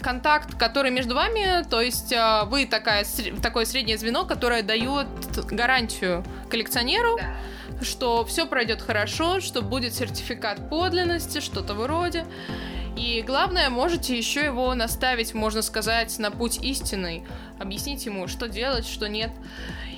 контакт, 0.01 0.55
который 0.57 0.91
между 0.91 1.15
вами, 1.15 1.65
то 1.69 1.81
есть 1.81 2.13
э, 2.13 2.43
вы 2.47 2.67
такая, 2.67 3.05
такое 3.43 3.65
среднее 3.65 3.99
звено, 3.99 4.25
которое 4.25 4.63
дает 4.63 5.07
гарантию 5.51 6.25
коллекционеру, 6.49 7.17
да 7.17 7.35
что 7.83 8.25
все 8.25 8.47
пройдет 8.47 8.83
хорошо, 8.83 9.41
что 9.41 9.63
будет 9.63 9.95
сертификат 9.95 10.69
подлинности, 10.69 11.41
что-то 11.41 11.75
вроде. 11.75 12.27
И 12.97 13.23
главное, 13.27 13.71
можете 13.71 14.17
еще 14.17 14.45
его 14.45 14.75
наставить, 14.75 15.33
можно 15.33 15.63
сказать, 15.63 16.19
на 16.19 16.31
путь 16.31 16.59
истинный, 16.63 17.25
объяснить 17.59 18.05
ему, 18.07 18.27
что 18.29 18.49
делать, 18.49 18.87
что 18.87 19.09
нет. 19.09 19.31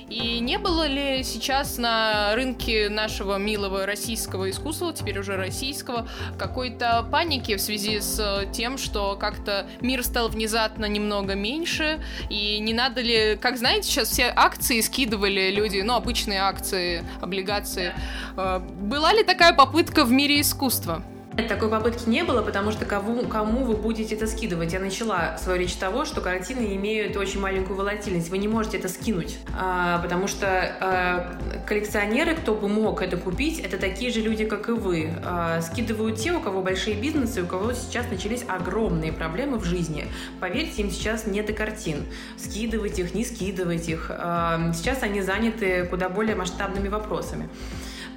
И 0.09 0.39
не 0.39 0.57
было 0.57 0.87
ли 0.87 1.23
сейчас 1.23 1.77
на 1.77 2.35
рынке 2.35 2.89
нашего 2.89 3.37
милого 3.37 3.85
российского 3.85 4.49
искусства, 4.49 4.93
теперь 4.93 5.19
уже 5.19 5.37
российского, 5.37 6.07
какой-то 6.37 7.07
паники 7.11 7.55
в 7.55 7.61
связи 7.61 7.99
с 7.99 8.47
тем, 8.53 8.77
что 8.77 9.15
как-то 9.19 9.67
мир 9.81 10.03
стал 10.03 10.29
внезапно 10.29 10.85
немного 10.85 11.35
меньше, 11.35 12.03
и 12.29 12.59
не 12.59 12.73
надо 12.73 13.01
ли, 13.01 13.37
как 13.41 13.57
знаете, 13.57 13.89
сейчас 13.89 14.09
все 14.09 14.31
акции 14.35 14.81
скидывали 14.81 15.51
люди, 15.51 15.81
ну, 15.81 15.93
обычные 15.93 16.41
акции, 16.41 17.03
облигации. 17.21 17.93
Э, 18.37 18.59
была 18.59 19.13
ли 19.13 19.23
такая 19.23 19.53
попытка 19.53 20.05
в 20.05 20.11
мире 20.11 20.41
искусства? 20.41 21.03
Такой 21.35 21.67
попытки 21.67 22.07
не 22.07 22.23
было, 22.23 22.43
потому 22.43 22.71
что 22.71 22.85
кому, 22.85 23.23
кому 23.23 23.63
вы 23.63 23.75
будете 23.75 24.13
это 24.13 24.27
скидывать? 24.27 24.71
Я 24.71 24.79
начала 24.79 25.35
свою 25.39 25.59
речь 25.59 25.73
того, 25.73 26.05
что 26.05 26.21
картины 26.21 26.75
имеют 26.75 27.17
очень 27.17 27.39
маленькую 27.39 27.75
волатильность. 27.75 28.29
Вы 28.29 28.37
не 28.37 28.47
можете 28.47 28.77
это 28.77 28.87
скинуть, 28.87 29.37
а, 29.57 29.99
потому 29.99 30.27
что 30.27 30.47
а, 30.47 31.39
коллекционеры, 31.65 32.35
кто 32.35 32.53
бы 32.53 32.67
мог 32.67 33.01
это 33.01 33.17
купить, 33.17 33.59
это 33.59 33.79
такие 33.79 34.11
же 34.11 34.21
люди, 34.21 34.45
как 34.45 34.69
и 34.69 34.73
вы. 34.73 35.11
А, 35.23 35.61
скидывают 35.61 36.19
те, 36.19 36.33
у 36.33 36.39
кого 36.39 36.61
большие 36.61 36.95
бизнесы, 36.95 37.41
у 37.41 37.47
кого 37.47 37.73
сейчас 37.73 38.05
начались 38.11 38.45
огромные 38.47 39.11
проблемы 39.11 39.57
в 39.57 39.63
жизни. 39.63 40.05
Поверьте, 40.39 40.83
им 40.83 40.91
сейчас 40.91 41.25
нет 41.25 41.49
и 41.49 41.53
картин. 41.53 42.05
Скидывать 42.37 42.99
их, 42.99 43.15
не 43.15 43.25
скидывать 43.25 43.89
их. 43.89 44.11
А, 44.11 44.71
сейчас 44.73 45.01
они 45.01 45.21
заняты 45.21 45.85
куда 45.85 46.09
более 46.09 46.35
масштабными 46.35 46.89
вопросами. 46.89 47.49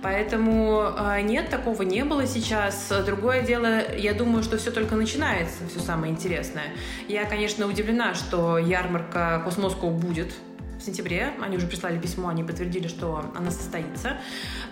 Поэтому 0.02 0.92
а, 0.96 1.20
нет, 1.20 1.50
такого 1.50 1.82
не 1.82 2.04
было 2.04 2.26
сейчас. 2.26 2.92
Другое 3.04 3.42
дело, 3.42 3.94
я 3.96 4.14
думаю, 4.14 4.42
что 4.42 4.56
все 4.58 4.70
только 4.70 4.94
начинается, 4.94 5.66
все 5.68 5.80
самое 5.80 6.12
интересное. 6.12 6.74
Я, 7.08 7.24
конечно, 7.24 7.66
удивлена, 7.66 8.14
что 8.14 8.58
ярмарка 8.58 9.40
Космоско 9.44 9.86
будет 9.86 10.32
в 10.78 10.82
сентябре. 10.82 11.32
Они 11.42 11.56
уже 11.56 11.66
прислали 11.66 11.98
письмо, 11.98 12.28
они 12.28 12.44
подтвердили, 12.44 12.88
что 12.88 13.24
она 13.34 13.50
состоится. 13.50 14.18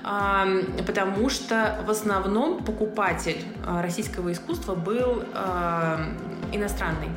Потому 0.02 1.30
что 1.30 1.82
в 1.86 1.90
основном 1.90 2.62
покупатель 2.62 3.42
а, 3.66 3.82
российского 3.82 4.32
искусства 4.32 4.74
был 4.74 5.24
иностранный 6.52 7.08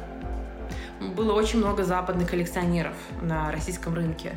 было 1.08 1.34
очень 1.34 1.60
много 1.60 1.84
западных 1.84 2.30
коллекционеров 2.30 2.96
на 3.22 3.52
российском 3.52 3.94
рынке. 3.94 4.34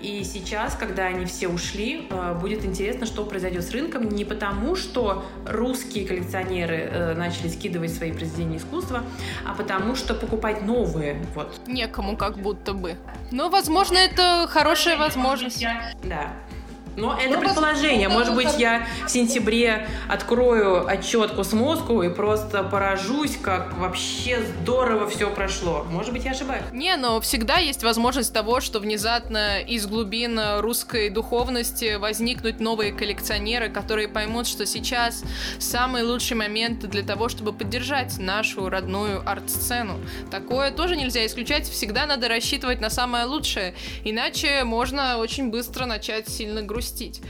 И 0.00 0.24
сейчас, 0.24 0.74
когда 0.74 1.06
они 1.06 1.24
все 1.26 1.48
ушли, 1.48 2.08
э, 2.10 2.34
будет 2.40 2.64
интересно, 2.64 3.06
что 3.06 3.24
произойдет 3.24 3.64
с 3.64 3.70
рынком. 3.70 4.08
Не 4.08 4.24
потому, 4.24 4.76
что 4.76 5.24
русские 5.46 6.06
коллекционеры 6.06 6.76
э, 6.76 7.14
начали 7.14 7.48
скидывать 7.48 7.94
свои 7.94 8.12
произведения 8.12 8.58
искусства, 8.58 9.02
а 9.44 9.54
потому, 9.54 9.94
что 9.94 10.14
покупать 10.14 10.62
новые. 10.62 11.16
Вот. 11.34 11.60
Некому 11.66 12.16
как 12.16 12.38
будто 12.38 12.72
бы. 12.72 12.96
Но, 13.30 13.48
возможно, 13.48 13.96
это 13.96 14.46
хорошая 14.48 14.96
возможность. 14.96 15.64
Да. 16.02 16.32
Но 16.96 17.18
это 17.18 17.34
ну, 17.34 17.40
предположение. 17.40 18.08
Может 18.08 18.34
быть, 18.34 18.58
я 18.58 18.86
в 19.06 19.10
сентябре 19.10 19.88
открою 20.08 20.86
отчет 20.86 21.32
Космоску 21.32 22.02
и 22.02 22.08
просто 22.08 22.62
поражусь, 22.62 23.36
как 23.36 23.76
вообще 23.78 24.40
здорово 24.60 25.08
все 25.08 25.30
прошло. 25.30 25.84
Может 25.90 26.12
быть, 26.12 26.24
я 26.24 26.32
ошибаюсь. 26.32 26.62
Не, 26.72 26.96
но 26.96 27.20
всегда 27.20 27.58
есть 27.58 27.82
возможность 27.82 28.32
того, 28.32 28.60
что 28.60 28.78
внезапно 28.78 29.60
из 29.60 29.86
глубин 29.86 30.40
русской 30.58 31.10
духовности 31.10 31.96
возникнут 31.96 32.60
новые 32.60 32.92
коллекционеры, 32.92 33.70
которые 33.70 34.08
поймут, 34.08 34.46
что 34.46 34.66
сейчас 34.66 35.24
самый 35.58 36.02
лучший 36.04 36.36
момент 36.36 36.88
для 36.88 37.02
того, 37.02 37.28
чтобы 37.28 37.52
поддержать 37.52 38.18
нашу 38.18 38.68
родную 38.68 39.28
арт-сцену. 39.28 39.98
Такое 40.30 40.70
тоже 40.70 40.96
нельзя 40.96 41.26
исключать. 41.26 41.68
Всегда 41.68 42.06
надо 42.06 42.28
рассчитывать 42.28 42.80
на 42.80 42.90
самое 42.90 43.24
лучшее. 43.24 43.74
Иначе 44.04 44.64
можно 44.64 45.18
очень 45.18 45.50
быстро 45.50 45.86
начать 45.86 46.28
сильно 46.28 46.62
грустить 46.62 46.83
грустить. 46.84 47.20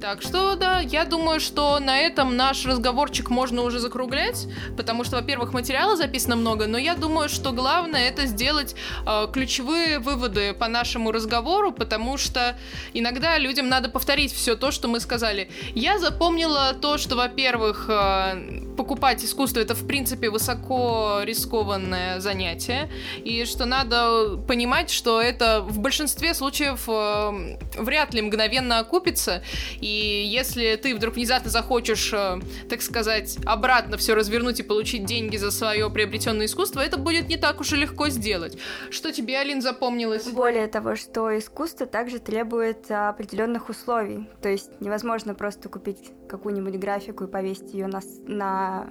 Так 0.00 0.22
что, 0.22 0.54
да, 0.54 0.80
я 0.80 1.04
думаю, 1.04 1.40
что 1.40 1.78
на 1.78 1.98
этом 1.98 2.34
наш 2.34 2.64
разговорчик 2.64 3.28
можно 3.28 3.60
уже 3.60 3.78
закруглять, 3.80 4.46
потому 4.74 5.04
что, 5.04 5.16
во-первых, 5.16 5.52
материала 5.52 5.94
записано 5.94 6.36
много, 6.36 6.66
но 6.66 6.78
я 6.78 6.94
думаю, 6.94 7.28
что 7.28 7.52
главное 7.52 8.08
это 8.08 8.24
сделать 8.24 8.74
э, 9.06 9.26
ключевые 9.30 9.98
выводы 9.98 10.54
по 10.54 10.68
нашему 10.68 11.12
разговору, 11.12 11.70
потому 11.70 12.16
что 12.16 12.56
иногда 12.94 13.36
людям 13.36 13.68
надо 13.68 13.90
повторить 13.90 14.32
все 14.32 14.56
то, 14.56 14.70
что 14.70 14.88
мы 14.88 15.00
сказали. 15.00 15.50
Я 15.74 15.98
запомнила 15.98 16.72
то, 16.72 16.96
что, 16.96 17.16
во-первых, 17.16 17.84
э, 17.88 18.64
покупать 18.78 19.22
искусство 19.22 19.60
это, 19.60 19.74
в 19.74 19.86
принципе, 19.86 20.30
высоко 20.30 21.20
рискованное 21.24 22.20
занятие, 22.20 22.90
и 23.22 23.44
что 23.44 23.66
надо 23.66 24.38
понимать, 24.48 24.88
что 24.88 25.20
это 25.20 25.60
в 25.60 25.78
большинстве 25.78 26.32
случаев 26.32 26.84
э, 26.88 27.58
вряд 27.76 28.14
ли 28.14 28.22
мгновенно 28.22 28.78
окупится, 28.78 29.42
и 29.82 29.89
и 29.90 30.24
если 30.24 30.76
ты 30.76 30.94
вдруг 30.94 31.14
внезапно 31.14 31.50
захочешь, 31.50 32.12
э, 32.12 32.38
так 32.68 32.80
сказать, 32.82 33.38
обратно 33.44 33.96
все 33.96 34.14
развернуть 34.14 34.60
и 34.60 34.62
получить 34.62 35.04
деньги 35.04 35.36
за 35.36 35.50
свое 35.50 35.90
приобретенное 35.90 36.46
искусство, 36.46 36.80
это 36.80 36.96
будет 36.96 37.28
не 37.28 37.36
так 37.36 37.60
уж 37.60 37.72
и 37.72 37.76
легко 37.76 38.08
сделать. 38.08 38.56
Что 38.90 39.12
тебе, 39.12 39.38
Алин, 39.38 39.60
запомнилось? 39.60 40.28
Более 40.28 40.68
того, 40.68 40.94
что 40.94 41.36
искусство 41.36 41.86
также 41.86 42.20
требует 42.20 42.90
определенных 42.90 43.68
условий. 43.68 44.28
То 44.40 44.48
есть 44.48 44.80
невозможно 44.80 45.34
просто 45.34 45.68
купить 45.68 46.12
какую-нибудь 46.28 46.76
графику 46.76 47.24
и 47.24 47.26
повесить 47.26 47.74
ее 47.74 47.88
на, 47.88 48.00
на 48.26 48.90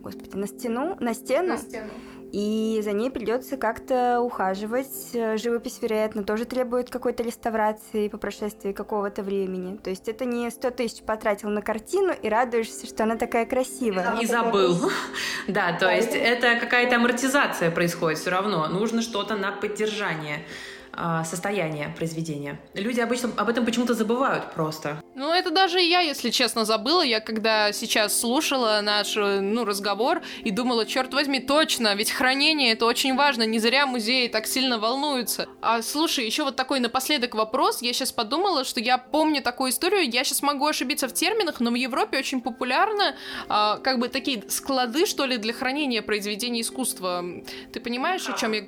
господи, 0.00 0.36
на 0.36 0.48
стену, 0.48 0.96
на 0.98 1.14
стену. 1.14 1.48
На 1.50 1.58
стену 1.58 1.90
и 2.32 2.80
за 2.82 2.92
ней 2.92 3.10
придется 3.10 3.58
как-то 3.58 4.20
ухаживать. 4.20 5.12
Живопись, 5.12 5.78
вероятно, 5.82 6.24
тоже 6.24 6.46
требует 6.46 6.88
какой-то 6.88 7.22
реставрации 7.22 8.08
по 8.08 8.16
прошествии 8.16 8.72
какого-то 8.72 9.22
времени. 9.22 9.76
То 9.76 9.90
есть 9.90 10.08
это 10.08 10.24
не 10.24 10.50
100 10.50 10.70
тысяч 10.70 11.02
потратил 11.02 11.50
на 11.50 11.60
картину 11.60 12.12
и 12.12 12.28
радуешься, 12.30 12.86
что 12.86 13.04
она 13.04 13.16
такая 13.16 13.44
красивая. 13.44 14.18
И 14.20 14.26
забыл. 14.26 14.90
Да, 15.48 15.72
то 15.72 15.90
есть 15.90 16.14
это 16.14 16.56
какая-то 16.58 16.96
амортизация 16.96 17.70
происходит 17.70 18.18
все 18.18 18.30
равно. 18.30 18.68
Нужно 18.68 19.02
что-то 19.02 19.36
на 19.36 19.50
поддержание. 19.50 20.46
А, 20.94 21.24
состояние 21.24 21.88
произведения. 21.96 22.60
Люди 22.74 23.00
обычно 23.00 23.30
об 23.36 23.48
этом 23.48 23.64
почему-то 23.64 23.94
забывают 23.94 24.52
просто. 24.52 25.02
Ну, 25.14 25.32
это 25.32 25.50
даже 25.50 25.80
я, 25.80 26.00
если 26.00 26.30
честно, 26.30 26.64
забыла. 26.64 27.02
Я 27.02 27.20
когда 27.20 27.72
сейчас 27.72 28.18
слушала 28.18 28.80
наш 28.82 29.14
ну, 29.16 29.64
разговор 29.64 30.20
и 30.42 30.50
думала, 30.50 30.84
черт 30.84 31.14
возьми, 31.14 31.40
точно, 31.40 31.94
ведь 31.94 32.10
хранение 32.10 32.72
это 32.72 32.84
очень 32.84 33.16
важно, 33.16 33.44
не 33.44 33.58
зря 33.58 33.86
музеи 33.86 34.28
так 34.28 34.46
сильно 34.46 34.78
волнуются. 34.78 35.48
А 35.62 35.80
слушай, 35.80 36.26
еще 36.26 36.44
вот 36.44 36.56
такой 36.56 36.80
напоследок 36.80 37.34
вопрос. 37.34 37.80
Я 37.80 37.92
сейчас 37.94 38.12
подумала, 38.12 38.64
что 38.64 38.80
я 38.80 38.98
помню 38.98 39.40
такую 39.42 39.70
историю, 39.70 40.10
я 40.10 40.24
сейчас 40.24 40.42
могу 40.42 40.66
ошибиться 40.66 41.08
в 41.08 41.14
терминах, 41.14 41.60
но 41.60 41.70
в 41.70 41.74
Европе 41.74 42.18
очень 42.18 42.42
популярно 42.42 43.16
а, 43.48 43.78
как 43.78 43.98
бы 43.98 44.08
такие 44.08 44.44
склады, 44.48 45.06
что 45.06 45.24
ли, 45.24 45.38
для 45.38 45.54
хранения 45.54 46.02
произведений 46.02 46.60
искусства. 46.60 47.24
Ты 47.72 47.80
понимаешь, 47.80 48.28
о 48.28 48.36
чем 48.36 48.52
я... 48.52 48.62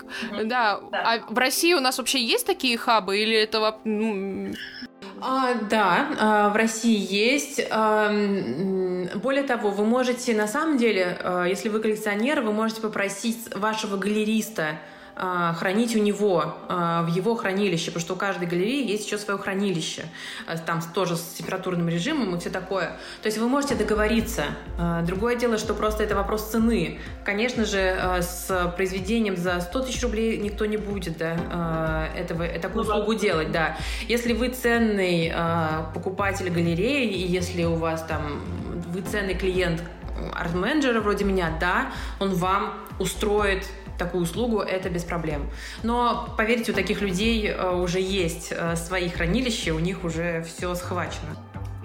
Да. 0.45 0.81
А 0.93 1.19
в 1.29 1.37
России 1.37 1.75
у 1.75 1.81
нас 1.81 1.99
вообще 1.99 2.14
вообще 2.15 2.25
есть 2.25 2.47
такие 2.47 2.79
хабы 2.79 3.19
или 3.19 3.37
это... 3.37 3.77
Ну... 3.85 4.55
А, 5.21 5.55
да, 5.55 6.09
а, 6.19 6.49
в 6.51 6.57
России 6.57 6.97
есть. 6.97 7.61
А, 7.71 8.11
более 9.15 9.43
того, 9.43 9.71
вы 9.71 9.85
можете, 9.85 10.35
на 10.35 10.47
самом 10.47 10.77
деле, 10.77 11.19
а, 11.23 11.45
если 11.45 11.69
вы 11.69 11.81
коллекционер, 11.81 12.41
вы 12.41 12.53
можете 12.53 12.81
попросить 12.81 13.55
вашего 13.55 13.97
галериста 13.97 14.79
хранить 15.17 15.95
у 15.95 16.01
него, 16.01 16.57
а, 16.69 17.03
в 17.03 17.09
его 17.09 17.37
хранилище, 17.37 17.87
потому 17.87 18.01
что 18.01 18.15
у 18.15 18.17
каждой 18.17 18.49
галереи 18.49 18.85
есть 18.91 19.07
еще 19.07 19.17
свое 19.17 19.39
хранилище, 19.39 20.07
а, 20.47 20.57
там 20.59 20.81
тоже 20.93 21.17
с 21.17 21.23
температурным 21.39 21.89
режимом 21.89 22.35
и 22.35 22.41
все 22.41 22.51
такое. 22.51 22.97
То 23.23 23.27
есть 23.27 23.39
вы 23.39 23.49
можете 23.49 23.75
договориться. 23.75 24.45
Другое 25.05 25.37
дело, 25.37 25.59
что 25.59 25.75
просто 25.75 26.03
это 26.03 26.17
вопрос 26.17 26.51
цены. 26.51 26.99
Конечно 27.25 27.65
же, 27.65 27.97
с 28.21 28.73
произведением 28.77 29.37
за 29.37 29.61
100 29.61 29.81
тысяч 29.81 30.03
рублей 30.03 30.39
никто 30.39 30.67
не 30.67 30.77
будет 30.77 31.17
да, 31.19 32.09
этого, 32.17 32.47
такую 32.61 32.85
ну 32.85 32.91
услугу 32.91 33.15
делать. 33.15 33.53
Да. 33.53 33.77
Если 34.09 34.33
вы 34.33 34.49
ценный 34.49 35.33
покупатель 35.95 36.51
галереи, 36.51 37.09
и 37.09 37.27
если 37.27 37.65
у 37.65 37.75
вас 37.75 38.03
там 38.05 38.43
вы 38.93 39.03
ценный 39.03 39.35
клиент 39.35 39.83
арт-менеджера 40.35 41.01
вроде 41.01 41.25
меня, 41.25 41.57
да, 41.61 41.93
он 42.19 42.35
вам 42.35 42.75
устроит 42.99 43.67
такую 43.99 44.23
услугу, 44.23 44.61
это 44.61 44.91
без 44.91 45.05
проблем. 45.05 45.49
Но, 45.83 46.35
поверьте, 46.37 46.73
у 46.73 46.75
таких 46.75 47.01
людей 47.01 47.49
э, 47.49 47.71
уже 47.71 48.01
есть 48.01 48.49
э, 48.51 48.77
свои 48.77 49.09
хранилища, 49.09 49.75
у 49.75 49.79
них 49.79 50.05
уже 50.05 50.43
все 50.43 50.75
схвачено. 50.75 51.37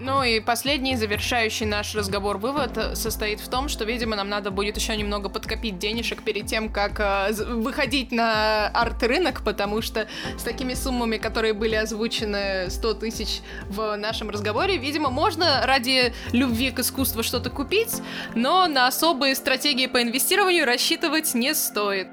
Ну 0.01 0.23
и 0.23 0.39
последний, 0.39 0.95
завершающий 0.95 1.65
наш 1.65 1.93
разговор 1.93 2.37
вывод 2.37 2.97
состоит 2.97 3.41
в 3.41 3.49
том, 3.49 3.67
что, 3.67 3.83
видимо, 3.83 4.15
нам 4.15 4.29
надо 4.29 4.49
будет 4.49 4.77
еще 4.77 4.95
немного 4.95 5.27
подкопить 5.27 5.77
денежек 5.77 6.23
перед 6.23 6.45
тем, 6.45 6.71
как 6.71 7.01
э, 7.01 7.33
выходить 7.33 8.13
на 8.13 8.67
арт-рынок, 8.69 9.41
потому 9.43 9.81
что 9.81 10.07
с 10.37 10.43
такими 10.43 10.73
суммами, 10.73 11.17
которые 11.17 11.53
были 11.53 11.75
озвучены 11.75 12.69
100 12.69 12.93
тысяч 12.93 13.41
в 13.67 13.97
нашем 13.97 14.29
разговоре, 14.29 14.77
видимо, 14.77 15.09
можно 15.09 15.65
ради 15.65 16.13
любви 16.31 16.71
к 16.71 16.79
искусству 16.79 17.21
что-то 17.21 17.49
купить, 17.49 18.01
но 18.35 18.67
на 18.67 18.87
особые 18.87 19.35
стратегии 19.35 19.87
по 19.87 20.01
инвестированию 20.01 20.65
рассчитывать 20.65 21.33
не 21.33 21.53
стоит. 21.53 22.07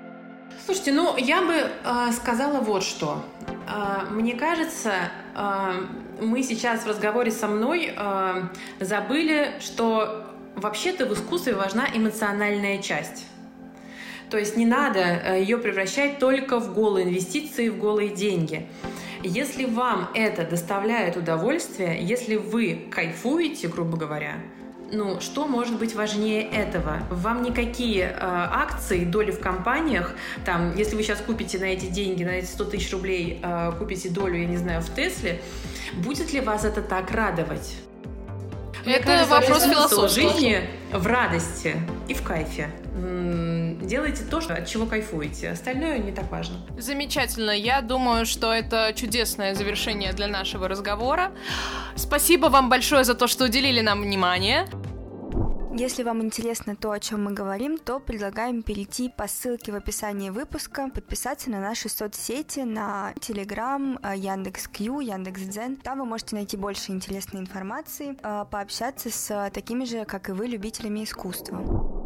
Слушайте, 0.65 0.91
ну 0.91 1.17
я 1.17 1.41
бы 1.41 1.55
э, 1.55 2.13
сказала 2.13 2.59
вот 2.61 2.83
что. 2.83 3.25
Э, 3.69 4.07
мне 4.11 4.35
кажется, 4.35 4.93
э, 5.37 5.87
мы 6.21 6.43
сейчас 6.43 6.85
в 6.85 6.87
разговоре 6.87 7.31
со 7.31 7.47
мной 7.47 7.93
э, 7.97 8.43
забыли, 8.81 9.55
что 9.61 10.25
вообще-то 10.55 11.07
в 11.07 11.13
искусстве 11.13 11.55
важна 11.55 11.87
эмоциональная 11.93 12.79
часть. 12.79 13.27
То 14.31 14.39
есть 14.39 14.57
не 14.57 14.67
надо 14.67 15.01
э, 15.01 15.41
ее 15.41 15.59
превращать 15.59 16.19
только 16.19 16.59
в 16.59 16.75
голые 16.75 17.07
инвестиции, 17.07 17.69
в 17.69 17.79
голые 17.79 18.09
деньги. 18.11 18.67
Если 19.23 19.65
вам 19.65 20.11
это 20.15 20.45
доставляет 20.45 21.17
удовольствие, 21.17 21.99
если 22.01 22.37
вы 22.37 22.87
кайфуете, 22.91 23.69
грубо 23.69 23.97
говоря, 23.97 24.35
ну, 24.93 25.21
что 25.21 25.47
может 25.47 25.79
быть 25.79 25.95
важнее 25.95 26.43
этого? 26.43 26.99
Вам 27.11 27.43
никакие 27.43 28.05
э, 28.05 28.17
акции, 28.21 29.05
доли 29.05 29.31
в 29.31 29.41
компаниях, 29.41 30.15
там, 30.45 30.77
если 30.77 30.97
вы 30.97 31.03
сейчас 31.03 31.21
купите 31.21 31.59
на 31.59 31.65
эти 31.65 31.87
деньги, 31.87 32.25
на 32.25 32.31
эти 32.31 32.47
100 32.47 32.65
тысяч 32.67 32.93
рублей, 32.93 33.41
э, 33.43 33.73
купите 33.79 34.09
долю, 34.09 34.39
я 34.39 34.47
не 34.47 34.57
знаю, 34.57 34.83
в 34.83 34.95
Тесле, 34.95 35.41
будет 35.95 36.33
ли 36.33 36.41
вас 36.41 36.65
это 36.65 36.83
так 36.83 37.11
радовать? 37.11 37.77
Мне 38.85 38.97
это 38.97 39.07
кажется, 39.07 39.31
вопрос 39.31 39.65
философии. 39.65 40.21
жизни 40.21 40.61
в 40.93 41.07
радости 41.07 41.77
и 42.07 42.15
в 42.15 42.23
кайфе. 42.23 42.71
Делайте 43.81 44.25
то, 44.25 44.39
от 44.39 44.67
чего 44.67 44.87
кайфуете. 44.87 45.51
Остальное 45.51 45.99
не 45.99 46.13
так 46.13 46.31
важно. 46.31 46.57
Замечательно. 46.79 47.51
Я 47.51 47.81
думаю, 47.83 48.27
что 48.27 48.53
это 48.53 48.93
чудесное 48.95 49.55
завершение 49.55 50.13
для 50.13 50.27
нашего 50.27 50.69
разговора. 50.69 51.33
Спасибо 51.95 52.47
вам 52.47 52.69
большое 52.69 53.05
за 53.05 53.15
то, 53.15 53.27
что 53.27 53.45
уделили 53.45 53.81
нам 53.81 54.03
внимание. 54.03 54.67
Если 55.79 56.05
вам 56.05 56.23
интересно 56.23 56.75
то, 56.75 56.91
о 56.91 56.99
чем 56.99 57.25
мы 57.25 57.33
говорим, 57.33 57.77
то 57.77 58.01
предлагаем 58.01 58.63
перейти 58.63 59.11
по 59.11 59.29
ссылке 59.29 59.73
в 59.73 59.75
описании 59.75 60.31
выпуска, 60.31 60.89
подписаться 60.89 61.51
на 61.51 61.61
наши 61.61 61.91
соцсети, 61.91 62.61
на 62.61 63.13
Telegram, 63.21 63.99
э, 64.03 64.17
Яндекс.Кью, 64.17 65.01
Яндекс.Дзен. 65.01 65.77
Там 65.77 65.99
вы 65.99 66.07
можете 66.07 66.35
найти 66.37 66.57
больше 66.57 66.93
интересной 66.93 67.41
информации, 67.41 68.17
э, 68.23 68.47
пообщаться 68.51 69.11
с 69.11 69.51
такими 69.53 69.85
же, 69.85 70.07
как 70.07 70.31
и 70.31 70.33
вы, 70.33 70.47
любителями 70.47 71.05
искусства. 71.05 72.06